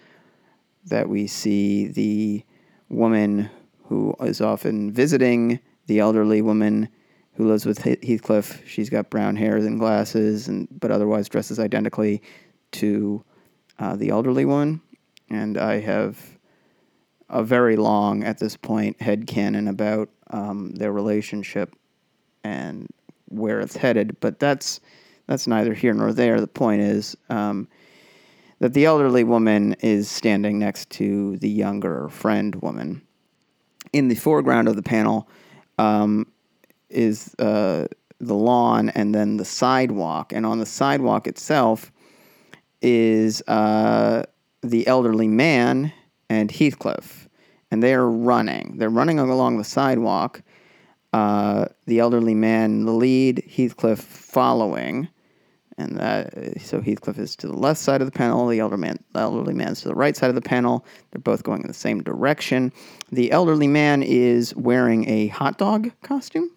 that 0.86 1.10
we 1.10 1.28
see 1.28 1.88
the 1.88 2.44
woman 2.90 3.50
who 3.86 4.16
is 4.22 4.40
often 4.40 4.92
visiting 4.92 5.60
the 5.88 6.00
elderly 6.00 6.42
woman 6.42 6.88
who 7.36 7.48
lives 7.48 7.66
with 7.66 7.80
Heathcliff. 7.80 8.62
She's 8.68 8.90
got 8.90 9.10
brown 9.10 9.36
hair 9.36 9.58
and 9.58 9.80
glasses, 9.80 10.48
and 10.48 10.68
but 10.80 10.92
otherwise 10.92 11.30
dresses 11.30 11.60
identically 11.60 12.22
to 12.74 13.24
uh, 13.80 13.96
the 13.96 14.10
elderly 14.10 14.46
one. 14.46 14.82
And 15.30 15.58
I 15.58 15.80
have 15.80 16.38
a 17.30 17.44
very 17.44 17.76
long, 17.76 18.24
at 18.24 18.38
this 18.38 18.56
point, 18.56 19.02
head 19.02 19.26
canon 19.26 19.68
about 19.68 20.10
um, 20.30 20.72
their 20.72 20.92
relationship 20.92 21.76
and 22.44 22.88
where 23.30 23.60
it's 23.60 23.76
headed. 23.76 24.20
But 24.20 24.40
that's 24.40 24.80
that's 25.28 25.48
neither 25.48 25.74
here 25.74 25.94
nor 25.94 26.14
there. 26.14 26.40
The 26.40 26.48
point 26.48 26.82
is 26.82 27.18
um, 27.30 27.68
that 28.60 28.74
the 28.74 28.86
elderly 28.86 29.24
woman 29.24 29.74
is 29.80 30.10
standing 30.10 30.60
next 30.60 30.90
to 30.92 31.38
the 31.38 31.50
younger 31.50 32.10
friend 32.10 32.56
woman. 32.56 33.02
In 33.92 34.08
the 34.08 34.16
foreground 34.16 34.68
of 34.68 34.76
the 34.76 34.84
panel 34.84 35.28
um, 35.78 36.28
is 36.94 37.36
uh, 37.40 37.88
the 38.20 38.34
lawn 38.34 38.90
and 38.90 39.14
then 39.14 39.38
the 39.38 39.46
sidewalk. 39.46 40.34
And 40.34 40.46
on 40.46 40.60
the 40.60 40.66
sidewalk 40.66 41.28
itself 41.28 41.92
is 42.82 43.42
uh, 43.48 44.24
the 44.62 44.88
elderly 44.88 45.28
man 45.28 45.92
and 46.30 46.52
Heathcliff. 46.52 47.28
And 47.72 47.82
they 47.82 47.94
are 47.94 48.08
running. 48.08 48.78
They're 48.78 48.90
running 48.90 49.20
along 49.20 49.58
the 49.58 49.64
sidewalk. 49.64 50.42
Uh, 51.12 51.66
the 51.86 52.00
elderly 52.00 52.36
man 52.36 52.72
in 52.72 52.86
the 52.86 52.92
lead, 52.92 53.44
Heathcliff 53.50 54.00
following. 54.00 55.08
And 55.78 55.98
that, 55.98 56.62
so 56.62 56.82
Heathcliff 56.82 57.18
is 57.18 57.36
to 57.38 57.48
the 57.48 57.58
left 57.58 57.80
side 57.80 58.02
of 58.02 58.08
the 58.08 58.12
panel. 58.12 58.48
The 58.48 58.60
elder 58.60 58.78
man, 58.78 58.98
the 59.14 59.22
elderly 59.22 59.54
man 59.54 59.70
is 59.70 59.82
to 59.82 59.88
the 59.88 59.96
right 59.96 60.16
side 60.16 60.30
of 60.30 60.36
the 60.36 60.42
panel. 60.42 60.86
They're 61.12 61.22
both 61.22 61.44
going 61.44 61.62
in 61.62 61.68
the 61.68 61.74
same 61.74 62.04
direction. 62.04 62.72
The 63.12 63.32
elderly 63.32 63.68
man 63.68 64.04
is 64.04 64.56
wearing 64.56 65.10
a 65.10 65.28
hot 65.28 65.58
dog 65.58 65.92
costume, 66.04 66.52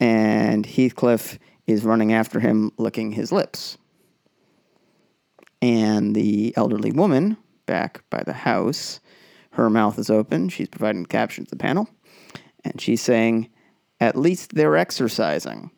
and 0.00 0.64
Heathcliff 0.64 1.38
is 1.66 1.84
running 1.84 2.12
after 2.12 2.40
him, 2.40 2.72
licking 2.78 3.12
his 3.12 3.32
lips. 3.32 3.78
And 5.60 6.14
the 6.14 6.54
elderly 6.56 6.92
woman, 6.92 7.36
back 7.66 8.02
by 8.10 8.22
the 8.24 8.32
house, 8.32 9.00
her 9.52 9.68
mouth 9.68 9.98
is 9.98 10.08
open. 10.08 10.48
She's 10.48 10.68
providing 10.68 11.02
the 11.02 11.08
caption 11.08 11.44
to 11.44 11.50
the 11.50 11.56
panel. 11.56 11.88
And 12.64 12.80
she's 12.80 13.02
saying, 13.02 13.50
At 14.00 14.16
least 14.16 14.54
they're 14.54 14.76
exercising. 14.76 15.70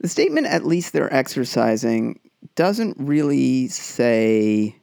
The 0.00 0.08
statement, 0.08 0.46
at 0.46 0.64
least 0.64 0.92
they're 0.92 1.12
exercising, 1.12 2.20
doesn't 2.54 2.96
really 2.98 3.68
say 3.68 4.76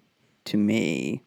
to 0.46 0.58
me 0.58 1.24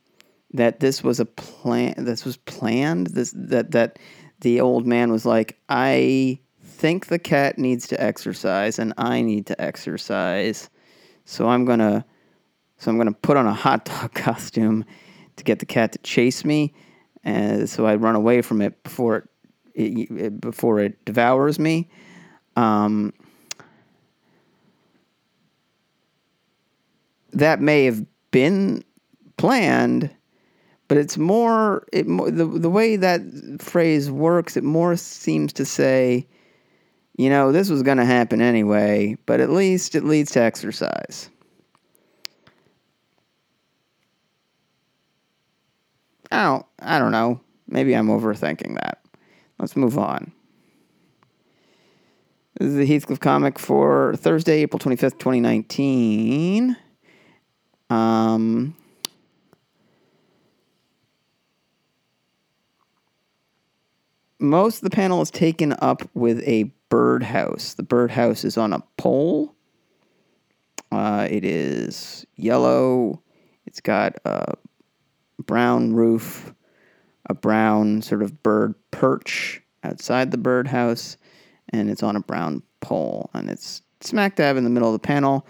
that 0.53 0.81
this 0.81 1.03
was 1.03 1.21
a 1.21 1.25
plan 1.25 1.95
this 1.99 2.25
was 2.25 2.37
planned 2.37 3.09
this 3.09 3.33
that 3.37 3.71
that 3.73 3.99
the 4.41 4.61
old 4.61 4.87
man 4.87 5.11
was 5.11 5.27
like 5.27 5.59
i 5.69 6.39
think 6.63 7.07
the 7.07 7.19
cat 7.19 7.59
needs 7.59 7.89
to 7.89 8.01
exercise 8.01 8.79
and 8.79 8.95
i 8.97 9.21
need 9.21 9.47
to 9.47 9.61
exercise. 9.61 10.71
So 11.25 11.49
i'm 11.49 11.65
going 11.65 11.81
to 11.81 12.05
so 12.79 12.91
i'm 12.91 12.97
going 12.97 13.13
to 13.13 13.21
put 13.21 13.37
on 13.37 13.47
a 13.47 13.53
hot 13.53 13.85
dog 13.85 14.15
costume 14.15 14.85
to 15.37 15.45
get 15.45 15.59
the 15.59 15.67
cat 15.67 15.93
to 15.93 15.99
chase 15.99 16.45
me 16.45 16.73
and 17.25 17.69
so 17.69 17.85
i 17.85 17.97
run 17.97 18.15
away 18.15 18.43
from 18.43 18.63
it 18.63 18.83
before 18.85 19.29
it, 19.79 20.11
it 20.11 20.41
before 20.41 20.81
it 20.81 21.05
devours 21.05 21.59
me. 21.59 21.89
Um, 22.57 23.13
that 27.33 27.61
may 27.61 27.85
have 27.85 28.05
been 28.31 28.83
planned 29.37 30.11
but 30.89 30.99
it's 30.99 31.19
more 31.19 31.87
it 31.93 32.05
the 32.05 32.45
the 32.45 32.71
way 32.71 32.97
that 32.97 33.21
phrase 33.61 34.11
works 34.11 34.57
it 34.57 34.65
more 34.65 34.97
seems 34.97 35.53
to 35.53 35.65
say 35.65 36.27
you 37.17 37.31
know 37.31 37.53
this 37.53 37.71
was 37.71 37.83
going 37.83 37.99
to 37.99 38.05
happen 38.05 38.41
anyway 38.41 39.17
but 39.27 39.41
at 39.41 39.51
least 39.51 39.95
it 39.95 40.05
leads 40.05 40.33
to 40.33 40.41
exercise 40.41 41.31
don't, 46.49 46.67
I 46.81 46.99
don't 46.99 47.13
know. 47.13 47.41
Maybe 47.67 47.95
I'm 47.95 48.09
overthinking 48.09 48.75
that. 48.75 49.03
Let's 49.59 49.77
move 49.77 49.99
on. 49.99 50.33
This 52.59 52.69
is 52.69 52.77
the 52.77 52.87
Heathcliff 52.87 53.21
comic 53.21 53.59
for 53.59 54.15
Thursday, 54.17 54.63
April 54.63 54.79
25th, 54.81 55.19
2019. 55.19 56.77
Um, 57.91 58.75
most 64.39 64.77
of 64.77 64.83
the 64.83 64.95
panel 64.95 65.23
is 65.23 65.31
taken 65.31 65.75
up 65.81 66.09
with 66.15 66.41
a 66.47 66.71
birdhouse. 66.89 67.75
The 67.75 67.83
birdhouse 67.83 68.45
is 68.45 68.57
on 68.57 68.73
a 68.73 68.83
pole. 68.97 69.55
Uh, 70.91 71.29
it 71.31 71.45
is 71.45 72.27
yellow. 72.37 73.23
It's 73.67 73.81
got 73.81 74.17
a 74.25 74.55
brown 75.39 75.93
roof, 75.93 76.55
a 77.27 77.35
brown 77.35 78.03
sort 78.03 78.23
of 78.23 78.43
bird 78.43 78.75
perch 78.91 79.63
outside 79.85 80.31
the 80.31 80.39
birdhouse, 80.39 81.17
and 81.71 81.91
it's 81.91 82.03
on 82.03 82.17
a 82.17 82.21
brown 82.21 82.63
pole. 82.81 83.31
And 83.35 83.51
it's 83.51 83.83
smack 84.01 84.37
dab 84.37 84.57
in 84.57 84.65
the 84.65 84.71
middle 84.71 84.89
of 84.89 84.95
the 84.95 85.07
panel. 85.07 85.47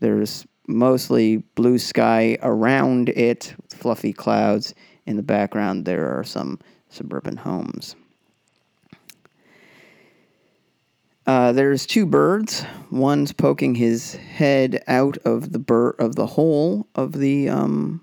There's 0.00 0.46
mostly 0.66 1.38
blue 1.54 1.78
sky 1.78 2.38
around 2.42 3.08
it 3.10 3.54
with 3.62 3.74
fluffy 3.74 4.12
clouds. 4.12 4.74
In 5.06 5.16
the 5.16 5.22
background, 5.22 5.84
there 5.84 6.18
are 6.18 6.24
some 6.24 6.58
suburban 6.88 7.36
homes. 7.36 7.94
Uh, 11.26 11.52
there's 11.52 11.86
two 11.86 12.06
birds. 12.06 12.64
One's 12.90 13.32
poking 13.32 13.74
his 13.74 14.14
head 14.14 14.82
out 14.86 15.16
of 15.18 15.52
the 15.52 15.58
bird 15.58 15.96
of 15.98 16.14
the 16.14 16.26
hole 16.26 16.86
of 16.94 17.12
the 17.12 17.48
um, 17.48 18.00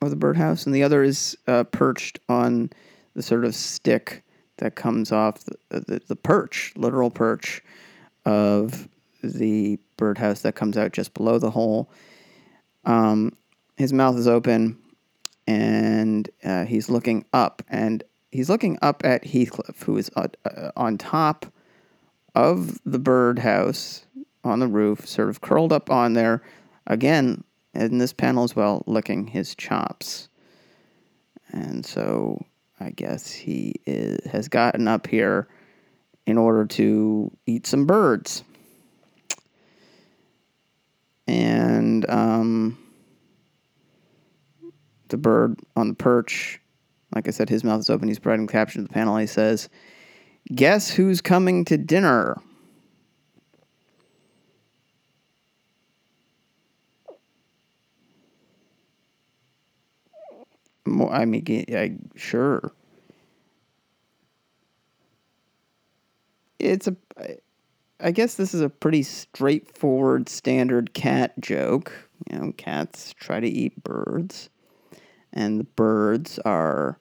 of 0.00 0.10
the 0.10 0.16
birdhouse, 0.16 0.66
and 0.66 0.74
the 0.74 0.82
other 0.82 1.04
is 1.04 1.36
uh, 1.46 1.62
perched 1.64 2.18
on 2.28 2.70
the 3.14 3.22
sort 3.22 3.44
of 3.44 3.54
stick 3.54 4.24
that 4.56 4.74
comes 4.74 5.12
off 5.12 5.44
the, 5.44 5.80
the, 5.80 6.00
the 6.08 6.16
perch, 6.16 6.72
literal 6.76 7.10
perch 7.10 7.62
of 8.24 8.88
the 9.22 9.78
birdhouse 10.02 10.40
that 10.40 10.56
comes 10.56 10.76
out 10.76 10.92
just 10.92 11.14
below 11.14 11.38
the 11.38 11.50
hole. 11.50 11.88
Um, 12.84 13.36
his 13.76 13.92
mouth 13.92 14.16
is 14.16 14.26
open, 14.26 14.76
and 15.46 16.28
uh, 16.42 16.64
he's 16.64 16.90
looking 16.90 17.24
up, 17.32 17.62
and 17.68 18.02
he's 18.32 18.50
looking 18.50 18.80
up 18.82 19.04
at 19.04 19.24
Heathcliff, 19.24 19.80
who 19.82 19.96
is 19.96 20.10
uh, 20.16 20.26
uh 20.44 20.72
on 20.76 20.98
top 20.98 21.46
of 22.34 22.80
the 22.84 22.98
birdhouse 22.98 24.06
on 24.42 24.58
the 24.58 24.66
roof, 24.66 25.06
sort 25.06 25.28
of 25.28 25.40
curled 25.40 25.72
up 25.72 25.88
on 25.88 26.14
there, 26.14 26.42
again, 26.88 27.44
in 27.72 27.98
this 27.98 28.12
panel 28.12 28.42
as 28.42 28.56
well, 28.56 28.82
licking 28.86 29.28
his 29.28 29.54
chops. 29.54 30.28
And 31.52 31.86
so 31.86 32.44
I 32.80 32.90
guess 32.90 33.30
he 33.30 33.76
is, 33.86 34.18
has 34.32 34.48
gotten 34.48 34.88
up 34.88 35.06
here 35.06 35.46
in 36.26 36.38
order 36.38 36.64
to 36.64 37.30
eat 37.46 37.68
some 37.68 37.86
birds. 37.86 38.42
And 41.32 42.08
um, 42.10 42.76
the 45.08 45.16
bird 45.16 45.58
on 45.76 45.88
the 45.88 45.94
perch, 45.94 46.60
like 47.14 47.26
I 47.26 47.30
said, 47.30 47.48
his 47.48 47.64
mouth 47.64 47.80
is 47.80 47.88
open. 47.88 48.06
He's 48.06 48.18
providing 48.18 48.46
caption 48.46 48.82
to 48.82 48.88
the 48.88 48.92
panel. 48.92 49.16
He 49.16 49.26
says, 49.26 49.70
Guess 50.54 50.90
who's 50.90 51.22
coming 51.22 51.64
to 51.64 51.78
dinner? 51.78 52.36
I 61.10 61.24
mean, 61.24 61.64
I, 61.70 61.96
sure. 62.14 62.72
It's 66.58 66.88
a. 66.88 66.96
I 68.04 68.10
guess 68.10 68.34
this 68.34 68.52
is 68.52 68.60
a 68.60 68.68
pretty 68.68 69.04
straightforward, 69.04 70.28
standard 70.28 70.92
cat 70.92 71.38
joke. 71.38 71.92
You 72.28 72.38
know, 72.38 72.52
cats 72.52 73.12
try 73.12 73.38
to 73.38 73.46
eat 73.46 73.84
birds, 73.84 74.50
and 75.32 75.60
the 75.60 75.64
birds 75.64 76.40
are 76.40 76.98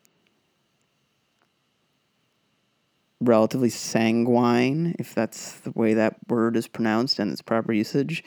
relatively 3.19 3.69
sanguine, 3.69 4.95
if 4.99 5.15
that's 5.15 5.53
the 5.61 5.71
way 5.71 5.95
that 5.95 6.17
word 6.27 6.55
is 6.55 6.67
pronounced 6.67 7.17
and 7.17 7.31
its 7.31 7.41
proper 7.41 7.73
usage, 7.73 8.23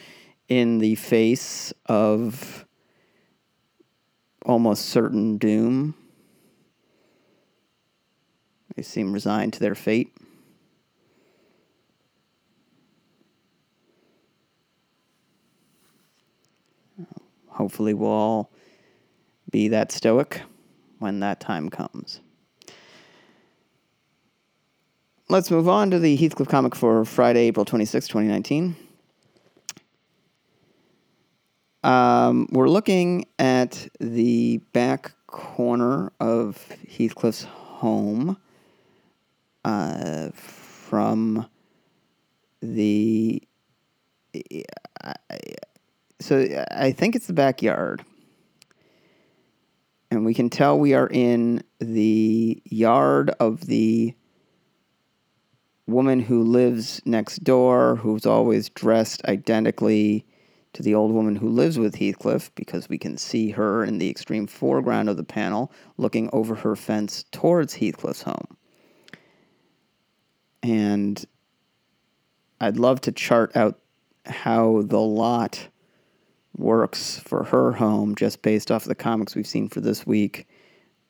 in 0.48 0.78
the 0.78 0.96
face 0.96 1.72
of 1.86 2.66
almost 4.44 4.86
certain 4.86 5.38
doom. 5.38 5.94
They 8.74 8.82
seem 8.82 9.12
resigned 9.12 9.52
to 9.54 9.60
their 9.60 9.76
fate. 9.76 10.13
Hopefully 17.54 17.94
we'll 17.94 18.10
all 18.10 18.50
be 19.50 19.68
that 19.68 19.92
stoic 19.92 20.42
when 20.98 21.20
that 21.20 21.40
time 21.40 21.70
comes. 21.70 22.20
Let's 25.28 25.50
move 25.50 25.68
on 25.68 25.90
to 25.90 25.98
the 25.98 26.16
Heathcliff 26.16 26.48
comic 26.48 26.74
for 26.74 27.04
Friday, 27.04 27.46
April 27.46 27.64
26, 27.64 28.08
2019. 28.08 28.76
Um, 31.82 32.48
we're 32.50 32.68
looking 32.68 33.26
at 33.38 33.88
the 34.00 34.58
back 34.72 35.12
corner 35.26 36.12
of 36.20 36.56
Heathcliff's 36.88 37.44
home 37.44 38.36
uh, 39.64 40.30
from 40.30 41.46
the. 42.60 43.42
So 46.24 46.40
uh, 46.40 46.64
I 46.70 46.90
think 46.90 47.14
it's 47.14 47.26
the 47.26 47.34
backyard. 47.34 48.02
And 50.10 50.24
we 50.24 50.32
can 50.32 50.48
tell 50.48 50.78
we 50.78 50.94
are 50.94 51.08
in 51.08 51.62
the 51.80 52.62
yard 52.64 53.30
of 53.40 53.66
the 53.66 54.14
woman 55.86 56.20
who 56.20 56.42
lives 56.42 57.02
next 57.04 57.44
door, 57.44 57.96
who's 57.96 58.24
always 58.24 58.70
dressed 58.70 59.22
identically 59.26 60.24
to 60.72 60.82
the 60.82 60.94
old 60.94 61.12
woman 61.12 61.36
who 61.36 61.50
lives 61.50 61.78
with 61.78 61.96
Heathcliff, 61.96 62.54
because 62.54 62.88
we 62.88 62.96
can 62.96 63.18
see 63.18 63.50
her 63.50 63.84
in 63.84 63.98
the 63.98 64.08
extreme 64.08 64.46
foreground 64.46 65.10
of 65.10 65.18
the 65.18 65.24
panel 65.24 65.70
looking 65.98 66.30
over 66.32 66.54
her 66.54 66.74
fence 66.74 67.26
towards 67.32 67.74
Heathcliff's 67.74 68.22
home. 68.22 68.56
And 70.62 71.22
I'd 72.62 72.78
love 72.78 73.02
to 73.02 73.12
chart 73.12 73.54
out 73.54 73.78
how 74.24 74.84
the 74.86 75.00
lot 75.00 75.68
works 76.56 77.18
for 77.18 77.44
her 77.44 77.72
home 77.72 78.14
just 78.14 78.42
based 78.42 78.70
off 78.70 78.84
the 78.84 78.94
comics 78.94 79.34
we've 79.34 79.46
seen 79.46 79.68
for 79.68 79.80
this 79.80 80.06
week. 80.06 80.46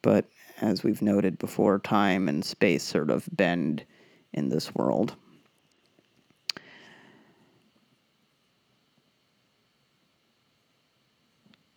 But 0.02 0.26
as 0.60 0.84
we've 0.84 1.02
noted 1.02 1.38
before, 1.38 1.78
time 1.78 2.28
and 2.28 2.44
space 2.44 2.82
sort 2.82 3.10
of 3.10 3.28
bend 3.32 3.84
in 4.32 4.48
this 4.48 4.74
world. 4.74 5.16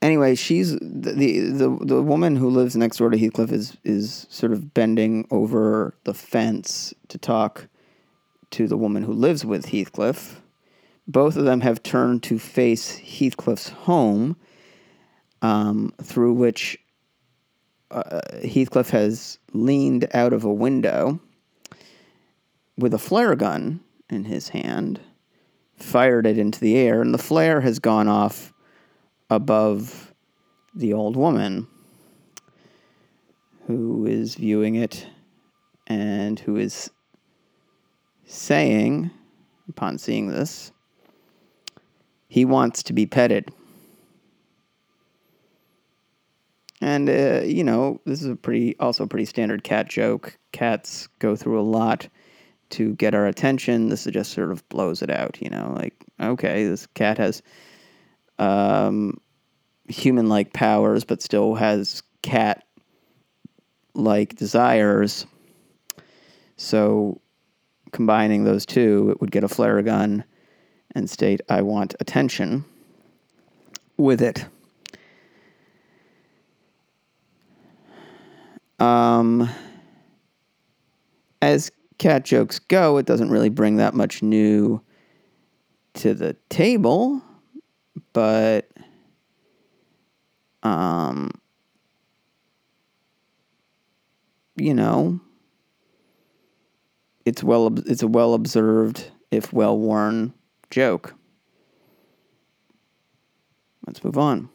Anyway, 0.01 0.36
she's 0.36 0.73
the, 0.80 1.49
the 1.51 1.77
the 1.82 2.01
woman 2.03 2.36
who 2.36 2.49
lives 2.49 2.75
next 2.75 2.97
door 2.97 3.10
to 3.10 3.17
Heathcliff 3.17 3.51
is 3.51 3.77
is 3.84 4.27
sort 4.30 4.51
of 4.51 4.73
bending 4.73 5.27
over 5.32 5.95
the 6.03 6.13
fence 6.13 6.93
to 7.08 7.17
talk 7.17 7.67
to 8.51 8.67
the 8.67 8.77
woman 8.77 9.03
who 9.03 9.12
lives 9.12 9.43
with 9.43 9.65
Heathcliff. 9.65 10.41
Both 11.08 11.38
of 11.38 11.46
them 11.46 11.62
have 11.62 11.84
turned 11.84 12.24
to 12.24 12.38
face 12.38 12.98
Heathcliff's 12.98 13.70
home, 13.70 14.36
um, 15.41 15.93
through 16.02 16.34
which 16.34 16.78
uh, 17.91 18.20
Heathcliff 18.43 18.89
has 18.89 19.39
leaned 19.54 20.08
out 20.13 20.34
of 20.34 20.43
a 20.43 20.54
window 20.54 21.20
with 22.78 22.93
a 22.93 23.00
flare 23.00 23.36
gun 23.36 23.80
in 24.10 24.26
his 24.26 24.50
hand, 24.50 25.00
fired 25.78 26.26
it 26.26 26.38
into 26.38 26.60
the 26.60 26.76
air, 26.78 27.02
and 27.02 27.13
the 27.13 27.17
flare 27.17 27.62
has 27.62 27.80
gone 27.80 28.08
off 28.08 28.54
above 29.30 30.13
the 30.76 30.93
old 30.93 31.15
woman 31.15 31.67
who 33.65 34.06
is 34.06 34.36
viewing 34.36 34.76
it 34.76 35.08
and 35.88 36.39
who 36.39 36.56
is 36.56 36.89
saying, 38.26 39.10
upon 39.70 39.98
seeing 39.98 40.28
this, 40.28 40.72
he 42.28 42.46
wants 42.46 42.84
to 42.84 42.94
be 42.94 43.06
petted. 43.06 43.50
And, 46.80 47.10
uh, 47.10 47.42
you 47.44 47.63
know, 47.63 48.02
this 48.06 48.22
is 48.22 48.30
a 48.30 48.36
pretty, 48.36 48.78
also 48.80 49.06
a 49.06 49.08
pretty 49.08 49.26
standard 49.26 49.63
cat 49.63 49.90
joke. 49.90 50.38
Cats 50.52 51.08
go 51.20 51.36
through 51.36 51.60
a 51.60 51.63
lot 51.63 52.08
to 52.72 52.94
get 52.96 53.16
our 53.16 53.26
attention. 53.26 53.90
This 53.90 54.06
just 54.06 54.34
sort 54.34 54.52
of 54.52 54.68
blows 54.70 55.02
it 55.02 55.10
out, 55.10 55.42
you 55.42 55.50
know, 55.50 55.74
like, 55.76 55.96
okay, 56.22 56.68
this 56.68 56.86
cat 56.88 57.18
has 57.18 57.42
um, 58.38 59.20
human 59.88 60.30
like 60.30 60.54
powers, 60.54 61.04
but 61.04 61.22
still 61.22 61.56
has 61.56 62.04
cat 62.22 62.63
like 63.94 64.36
desires. 64.36 65.26
So, 66.58 67.22
combining 67.92 68.44
those 68.44 68.66
two, 68.66 69.10
it 69.12 69.22
would 69.22 69.32
get 69.32 69.44
a 69.44 69.48
flare 69.48 69.82
gun 69.82 70.24
and 70.98 71.10
state, 71.10 71.42
I 71.48 71.62
want 71.62 71.96
attention 72.00 72.66
with 73.96 74.22
it. 74.22 74.46
Um, 78.80 79.50
as 81.42 81.72
cat 81.98 82.26
jokes 82.26 82.60
go, 82.60 82.98
it 82.98 83.06
doesn't 83.06 83.30
really 83.30 83.50
bring 83.50 83.78
that 83.78 83.94
much 83.94 84.22
new 84.22 84.82
to 85.96 86.14
the 86.14 86.36
table, 86.50 87.22
but 88.14 88.70
um 90.64 91.32
you 94.56 94.74
know, 94.74 95.20
it's 97.26 97.44
well 97.44 97.74
it's 97.88 98.04
a 98.04 98.08
well 98.08 98.34
observed 98.34 99.12
if 99.32 99.54
well 99.54 99.78
worn 99.78 100.34
joke. 100.69 101.15
Let's 103.86 104.03
move 104.03 104.17
on. 104.17 104.49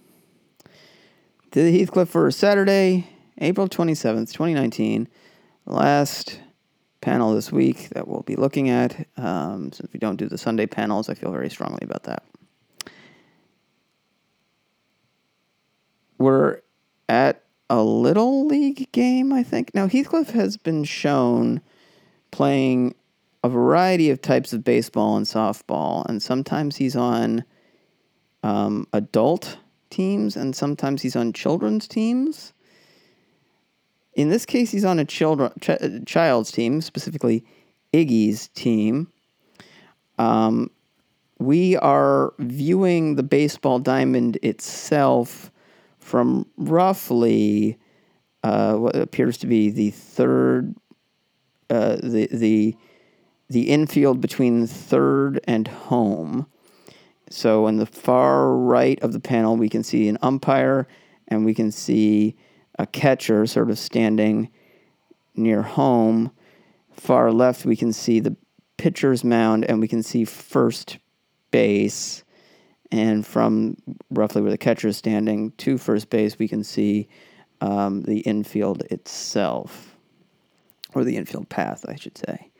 To 1.52 1.62
the 1.62 1.78
Heathcliff 1.78 2.08
for 2.08 2.30
Saturday, 2.30 3.08
April 3.38 3.68
27th, 3.68 4.32
2019. 4.32 5.08
Last 5.66 6.40
panel 7.00 7.34
this 7.34 7.52
week 7.52 7.90
that 7.90 8.08
we'll 8.08 8.22
be 8.22 8.36
looking 8.36 8.70
at. 8.70 9.06
Um, 9.16 9.72
since 9.72 9.92
we 9.92 9.98
don't 9.98 10.16
do 10.16 10.28
the 10.28 10.38
Sunday 10.38 10.66
panels, 10.66 11.08
I 11.08 11.14
feel 11.14 11.30
very 11.30 11.50
strongly 11.50 11.80
about 11.82 12.04
that. 12.04 12.24
We're 16.18 16.60
at 17.08 17.42
a 17.68 17.82
little 17.82 18.46
league 18.46 18.92
game, 18.92 19.32
I 19.32 19.42
think. 19.42 19.74
Now, 19.74 19.88
Heathcliff 19.88 20.30
has 20.30 20.56
been 20.56 20.84
shown 20.84 21.60
playing 22.30 22.94
a 23.42 23.48
variety 23.48 24.10
of 24.10 24.20
types 24.20 24.52
of 24.52 24.64
baseball 24.64 25.16
and 25.16 25.26
softball, 25.26 26.06
and 26.06 26.22
sometimes 26.22 26.76
he's 26.76 26.96
on 26.96 27.44
um, 28.42 28.86
adult 28.92 29.58
teams, 29.90 30.36
and 30.36 30.54
sometimes 30.54 31.02
he's 31.02 31.16
on 31.16 31.32
children's 31.32 31.88
teams. 31.88 32.52
In 34.14 34.28
this 34.28 34.46
case, 34.46 34.70
he's 34.70 34.84
on 34.84 34.98
a 34.98 35.04
children, 35.04 35.52
ch- 35.60 36.06
child's 36.06 36.52
team, 36.52 36.80
specifically 36.80 37.44
Iggy's 37.92 38.48
team. 38.48 39.08
Um, 40.18 40.70
we 41.38 41.76
are 41.78 42.34
viewing 42.38 43.16
the 43.16 43.22
baseball 43.22 43.78
diamond 43.78 44.38
itself 44.42 45.50
from 45.98 46.46
roughly 46.56 47.78
uh, 48.44 48.74
what 48.74 48.96
appears 48.96 49.38
to 49.38 49.46
be 49.46 49.70
the 49.70 49.90
third, 49.90 50.74
uh, 51.70 51.96
the 52.02 52.28
the 52.30 52.76
the 53.52 53.70
infield 53.70 54.20
between 54.20 54.66
third 54.66 55.40
and 55.44 55.68
home. 55.68 56.46
So, 57.30 57.66
in 57.66 57.76
the 57.76 57.86
far 57.86 58.54
right 58.54 59.00
of 59.02 59.12
the 59.12 59.20
panel, 59.20 59.56
we 59.56 59.68
can 59.68 59.82
see 59.82 60.08
an 60.08 60.18
umpire, 60.22 60.86
and 61.28 61.44
we 61.44 61.54
can 61.54 61.70
see 61.70 62.36
a 62.78 62.86
catcher 62.86 63.46
sort 63.46 63.70
of 63.70 63.78
standing 63.78 64.50
near 65.34 65.62
home. 65.62 66.30
Far 66.90 67.32
left, 67.32 67.64
we 67.64 67.76
can 67.76 67.92
see 67.92 68.20
the 68.20 68.36
pitcher's 68.76 69.22
mound 69.22 69.64
and 69.64 69.80
we 69.80 69.88
can 69.88 70.02
see 70.02 70.24
first 70.24 70.98
base. 71.50 72.24
And 72.90 73.26
from 73.26 73.76
roughly 74.10 74.42
where 74.42 74.50
the 74.50 74.58
catcher 74.58 74.88
is 74.88 74.96
standing 74.96 75.52
to 75.52 75.78
first 75.78 76.10
base, 76.10 76.38
we 76.38 76.48
can 76.48 76.64
see 76.64 77.08
um, 77.60 78.02
the 78.02 78.18
infield 78.20 78.82
itself, 78.90 79.96
or 80.94 81.04
the 81.04 81.16
infield 81.16 81.48
path, 81.48 81.84
I 81.88 81.94
should 81.94 82.18
say. 82.18 82.51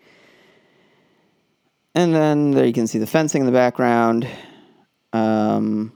And 1.95 2.15
then 2.15 2.53
there 2.53 2.65
you 2.65 2.73
can 2.73 2.87
see 2.87 2.99
the 2.99 3.07
fencing 3.07 3.41
in 3.41 3.47
the 3.47 3.53
background, 3.53 4.27
um, 5.13 5.93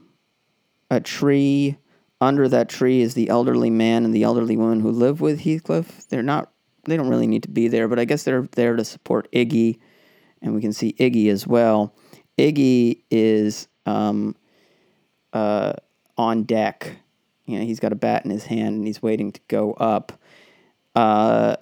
a 0.91 0.99
tree 0.99 1.77
under 2.21 2.47
that 2.47 2.69
tree 2.69 3.01
is 3.01 3.13
the 3.13 3.29
elderly 3.29 3.69
man 3.69 4.05
and 4.05 4.13
the 4.13 4.23
elderly 4.23 4.57
woman 4.57 4.79
who 4.79 4.91
live 4.91 5.21
with 5.21 5.41
Heathcliff. 5.41 6.07
They're 6.09 6.23
not 6.23 6.51
they 6.85 6.95
don't 6.95 7.09
really 7.09 7.27
need 7.27 7.43
to 7.43 7.49
be 7.49 7.67
there, 7.67 7.87
but 7.87 7.99
I 7.99 8.05
guess 8.05 8.23
they're 8.23 8.47
there 8.53 8.75
to 8.75 8.85
support 8.85 9.29
Iggy, 9.33 9.79
and 10.41 10.55
we 10.55 10.61
can 10.61 10.71
see 10.71 10.93
Iggy 10.93 11.29
as 11.29 11.45
well. 11.45 11.93
Iggy 12.37 13.03
is 13.11 13.67
um, 13.85 14.35
uh, 15.33 15.73
on 16.17 16.43
deck. 16.43 16.95
You 17.45 17.59
know, 17.59 17.65
he's 17.65 17.79
got 17.79 17.91
a 17.91 17.95
bat 17.95 18.25
in 18.25 18.31
his 18.31 18.45
hand 18.45 18.75
and 18.75 18.87
he's 18.87 19.01
waiting 19.01 19.31
to 19.31 19.41
go 19.47 19.73
up. 19.73 20.13
Uh, 20.95 21.57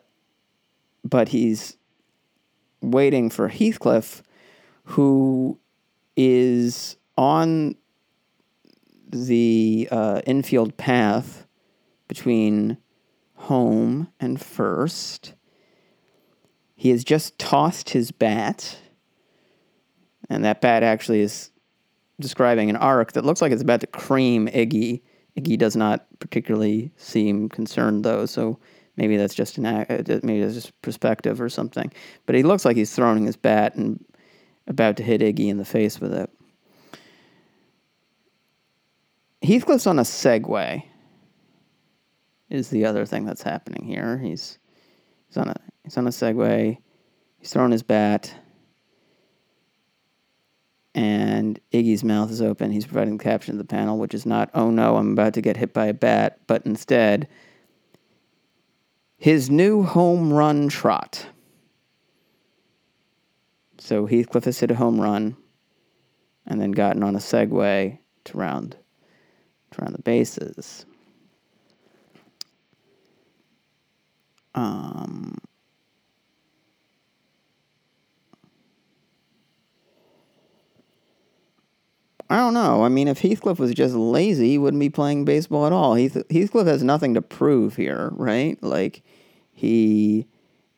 but 1.03 1.29
he's 1.29 1.77
waiting 2.91 3.29
for 3.29 3.47
Heathcliff, 3.47 4.23
who 4.83 5.59
is 6.15 6.97
on 7.17 7.75
the 9.07 9.87
uh, 9.91 10.21
infield 10.25 10.77
path 10.77 11.45
between 12.07 12.77
home 13.35 14.09
and 14.19 14.41
first. 14.41 15.33
He 16.75 16.89
has 16.89 17.03
just 17.03 17.37
tossed 17.39 17.91
his 17.91 18.11
bat, 18.11 18.77
and 20.29 20.43
that 20.43 20.61
bat 20.61 20.83
actually 20.83 21.21
is 21.21 21.51
describing 22.19 22.69
an 22.69 22.75
arc 22.75 23.13
that 23.13 23.25
looks 23.25 23.41
like 23.41 23.51
it's 23.51 23.61
about 23.61 23.81
to 23.81 23.87
cream 23.87 24.47
Iggy. 24.47 25.01
Iggy 25.37 25.57
does 25.57 25.75
not 25.75 26.05
particularly 26.19 26.91
seem 26.95 27.49
concerned 27.49 28.03
though, 28.03 28.25
so 28.25 28.59
maybe 28.97 29.17
that's 29.17 29.35
just 29.35 29.57
an 29.57 29.65
uh, 29.65 29.85
maybe 30.23 30.41
that's 30.41 30.55
just 30.55 30.81
perspective 30.81 31.41
or 31.41 31.49
something. 31.49 31.91
But 32.25 32.35
he 32.35 32.43
looks 32.43 32.65
like 32.65 32.77
he's 32.77 32.93
throwing 32.93 33.25
his 33.25 33.35
bat 33.37 33.75
and 33.75 34.03
about 34.67 34.97
to 34.97 35.03
hit 35.03 35.21
Iggy 35.21 35.47
in 35.47 35.57
the 35.57 35.65
face 35.65 35.99
with 35.99 36.13
it. 36.13 36.29
Heathcliff's 39.41 39.87
on 39.87 39.99
a 39.99 40.03
Segway. 40.03 40.83
Is 42.49 42.69
the 42.69 42.85
other 42.85 43.05
thing 43.05 43.25
that's 43.25 43.41
happening 43.41 43.85
here. 43.85 44.17
He's 44.19 44.59
he's 45.27 45.37
on 45.37 45.49
a 45.49 45.55
he's 45.83 45.97
on 45.97 46.07
a 46.07 46.11
Segway. 46.11 46.77
He's 47.39 47.51
throwing 47.51 47.71
his 47.71 47.83
bat. 47.83 48.33
And 50.93 51.59
Iggy's 51.73 52.05
mouth 52.05 52.31
is 52.31 52.41
open. 52.41 52.71
He's 52.71 52.85
providing 52.85 53.17
the 53.17 53.23
caption 53.23 53.55
of 53.55 53.57
the 53.57 53.65
panel, 53.65 53.97
which 53.97 54.13
is 54.13 54.25
not, 54.25 54.49
oh 54.53 54.71
no, 54.71 54.95
I'm 54.95 55.11
about 55.11 55.33
to 55.33 55.41
get 55.41 55.57
hit 55.57 55.73
by 55.73 55.87
a 55.87 55.93
bat, 55.93 56.39
but 56.47 56.65
instead, 56.65 57.27
his 59.17 59.49
new 59.49 59.83
home 59.83 60.31
run 60.31 60.67
trot. 60.67 61.27
So 63.77 64.05
Heathcliff 64.05 64.45
has 64.45 64.59
hit 64.59 64.71
a 64.71 64.75
home 64.75 64.99
run 64.99 65.37
and 66.45 66.59
then 66.59 66.71
gotten 66.71 67.03
on 67.03 67.15
a 67.15 67.19
Segway 67.19 67.99
to 68.25 68.37
round 68.37 68.77
to 69.71 69.81
round 69.81 69.95
the 69.95 70.01
bases. 70.01 70.85
Um, 74.53 75.37
I 82.29 82.37
don't 82.37 82.55
know. 82.55 82.83
I 82.83 82.89
mean, 82.89 83.07
if 83.07 83.21
Heathcliff 83.21 83.59
was 83.59 83.73
just 83.73 83.93
lazy, 83.93 84.49
he 84.49 84.57
wouldn't 84.57 84.79
be 84.79 84.89
playing 84.89 85.25
baseball 85.25 85.67
at 85.67 85.71
all. 85.71 85.93
Heath- 85.93 86.23
Heathcliff 86.31 86.65
has 86.65 86.81
nothing 86.81 87.13
to 87.13 87.21
prove 87.21 87.75
here, 87.75 88.09
right? 88.13 88.61
Like, 88.63 89.03
he 89.53 90.25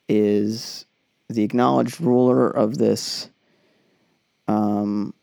is 0.09 0.85
the 1.29 1.43
acknowledged 1.43 2.01
ruler 2.01 2.49
of 2.49 2.77
this 2.77 3.29
um, 4.49 5.13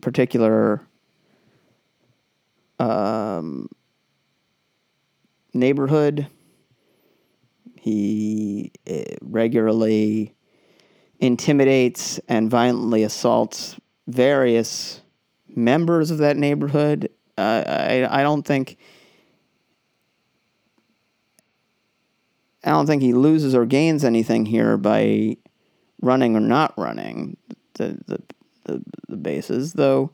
particular 0.00 0.82
um, 2.80 3.68
neighborhood. 5.52 6.26
He 7.78 8.72
eh, 8.86 9.16
regularly 9.22 10.34
intimidates 11.20 12.18
and 12.28 12.50
violently 12.50 13.04
assaults 13.04 13.76
various 14.06 15.00
members 15.48 16.10
of 16.10 16.18
that 16.18 16.36
neighborhood. 16.36 17.10
Uh, 17.36 17.62
I 17.66 18.20
I 18.20 18.22
don't 18.22 18.42
think 18.42 18.76
I 22.62 22.70
don't 22.70 22.86
think 22.86 23.02
he 23.02 23.12
loses 23.12 23.54
or 23.54 23.66
gains 23.66 24.04
anything 24.04 24.46
here 24.46 24.76
by 24.76 25.36
running 26.00 26.36
or 26.36 26.40
not 26.40 26.76
running 26.78 27.36
the 27.74 27.98
the 28.06 28.22
the, 28.64 28.82
the 29.08 29.16
bases, 29.16 29.74
though. 29.74 30.10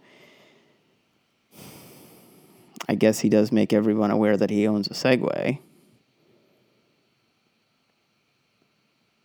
I 2.89 2.97
guess 2.97 3.21
he 3.21 3.29
does 3.29 3.53
make 3.53 3.73
everyone 3.73 4.11
aware 4.11 4.37
that 4.37 4.51
he 4.51 4.67
owns 4.67 4.89
a 4.89 4.95
Segway, 4.95 5.61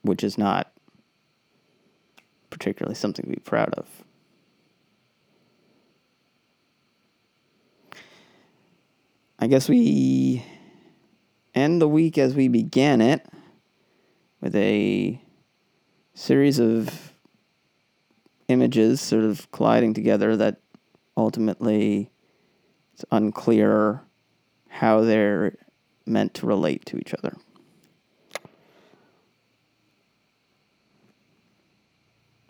which 0.04 0.24
is 0.24 0.38
not 0.38 0.72
particularly 2.52 2.94
something 2.94 3.26
to 3.26 3.32
be 3.32 3.42
proud 3.42 3.74
of. 3.74 4.05
I 9.38 9.48
guess 9.48 9.68
we 9.68 10.46
end 11.54 11.82
the 11.82 11.88
week 11.88 12.18
as 12.18 12.36
we 12.36 12.48
began 12.48 13.02
it 13.02 13.26
with 14.40 14.56
a 14.56 15.22
series 16.14 16.60
of 16.60 17.14
images 18.48 19.02
sort 19.02 19.24
of 19.24 19.50
colliding 19.52 19.94
together 19.94 20.38
that 20.38 20.62
ultimately 21.18 22.12
it's 22.94 23.04
unclear 23.12 24.02
how 24.70 25.02
they're 25.02 25.58
meant 26.06 26.34
to 26.36 26.46
relate 26.46 26.86
to 26.86 26.98
each 26.98 27.14
other. 27.14 27.36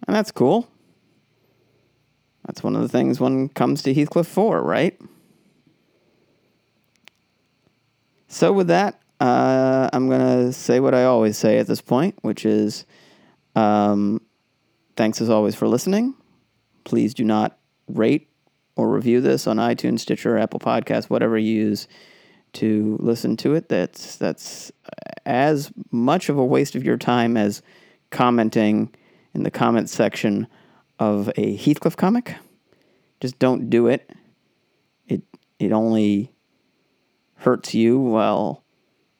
And 0.08 0.16
that's 0.16 0.32
cool. 0.32 0.70
That's 2.46 2.62
one 2.62 2.76
of 2.76 2.84
the 2.84 2.90
things 2.90 3.20
one 3.20 3.50
comes 3.50 3.82
to 3.84 3.94
Heathcliff 3.94 4.28
for, 4.28 4.62
right? 4.62 5.00
So, 8.36 8.52
with 8.52 8.68
that, 8.68 9.00
uh, 9.22 9.90
I'm 9.94 10.10
going 10.10 10.20
to 10.20 10.52
say 10.52 10.82
what 10.82 10.94
I 10.94 11.06
always 11.06 11.38
say 11.38 11.58
at 11.58 11.68
this 11.68 11.80
point, 11.80 12.16
which 12.22 12.46
is 12.46 12.86
um, 13.56 14.20
thanks 14.98 15.22
as 15.22 15.30
always 15.30 15.56
for 15.56 15.70
listening. 15.70 16.16
Please 16.84 17.14
do 17.14 17.24
not 17.24 17.58
rate 17.88 18.28
or 18.76 18.90
review 18.92 19.22
this 19.22 19.48
on 19.48 19.56
iTunes, 19.56 20.02
Stitcher, 20.02 20.38
Apple 20.38 20.60
Podcasts, 20.60 21.10
whatever 21.10 21.38
you 21.38 21.50
use 21.50 21.88
to 22.52 22.98
listen 23.00 23.38
to 23.38 23.54
it. 23.54 23.70
That's 23.70 24.18
that's 24.18 24.70
as 25.26 25.72
much 25.92 26.28
of 26.28 26.38
a 26.38 26.44
waste 26.44 26.76
of 26.76 26.84
your 26.84 26.98
time 26.98 27.38
as 27.38 27.62
commenting 28.10 28.94
in 29.34 29.44
the 29.44 29.52
comments 29.52 29.94
section 29.94 30.46
of 31.00 31.32
a 31.38 31.56
Heathcliff 31.56 31.96
comic. 31.96 32.36
Just 33.22 33.40
don't 33.40 33.70
do 33.70 33.88
it. 33.88 34.12
It 35.08 35.22
it 35.58 35.72
only 35.72 36.35
hurts 37.46 37.76
you 37.76 38.00
while 38.00 38.64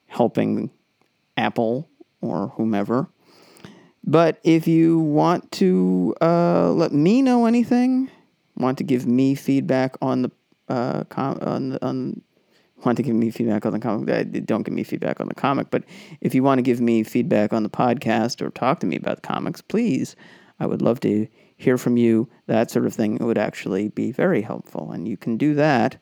helping 0.08 0.72
Apple 1.38 1.88
or 2.22 2.48
whomever. 2.56 3.08
But 4.04 4.40
if 4.44 4.68
you 4.68 5.00
want 5.00 5.52
to 5.54 6.16
uh, 6.22 6.72
let 6.72 6.92
me 6.92 7.22
know 7.22 7.46
anything, 7.46 8.10
want 8.58 8.80
to 8.80 8.84
give 8.84 9.06
me 9.06 9.36
feedback 9.36 9.96
on 10.02 10.24
the 10.24 10.32
uh, 10.68 11.04
com- 11.04 11.38
on 11.42 11.70
the, 11.70 11.86
on 11.86 12.22
want 12.84 12.98
to 12.98 13.04
give 13.04 13.16
me 13.16 13.30
feedback 13.30 13.64
on 13.66 13.74
the 13.74 13.80
comic, 13.80 14.46
don't 14.46 14.64
give 14.64 14.74
me 14.74 14.84
feedback 14.84 15.20
on 15.20 15.28
the 15.28 15.36
comic. 15.36 15.70
But 15.70 15.84
if 16.20 16.34
you 16.34 16.42
want 16.42 16.58
to 16.58 16.64
give 16.64 16.82
me 16.82 17.04
feedback 17.04 17.54
on 17.54 17.62
the 17.62 17.70
podcast 17.70 18.42
or 18.42 18.50
talk 18.50 18.80
to 18.80 18.88
me 18.88 18.96
about 18.96 19.22
comics, 19.22 19.62
please, 19.62 20.16
I 20.60 20.66
would 20.66 20.82
love 20.82 21.00
to 21.02 21.28
hear 21.58 21.78
from 21.78 21.98
you. 21.98 22.28
That 22.48 22.72
sort 22.72 22.86
of 22.86 22.94
thing 22.94 23.18
would 23.20 23.38
actually 23.38 23.90
be 23.90 24.12
very 24.12 24.42
helpful. 24.42 24.92
And 24.92 25.08
you 25.08 25.16
can 25.16 25.38
do 25.38 25.54
that 25.56 25.98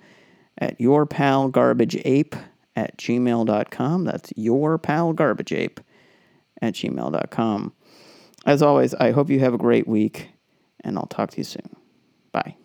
at 0.58 0.80
yourpalgarbageape 0.80 2.40
at 2.76 2.98
gmail.com. 2.98 4.06
That's 4.06 4.34
yourpalgarbageape 4.34 5.78
at 6.62 6.74
gmail.com. 6.74 7.74
As 8.46 8.62
always, 8.62 8.94
I 8.96 9.12
hope 9.12 9.30
you 9.30 9.40
have 9.40 9.54
a 9.54 9.58
great 9.58 9.88
week, 9.88 10.30
and 10.84 10.98
I'll 10.98 11.06
talk 11.06 11.32
to 11.32 11.38
you 11.38 11.44
soon. 11.44 11.76
Bye. 12.32 12.56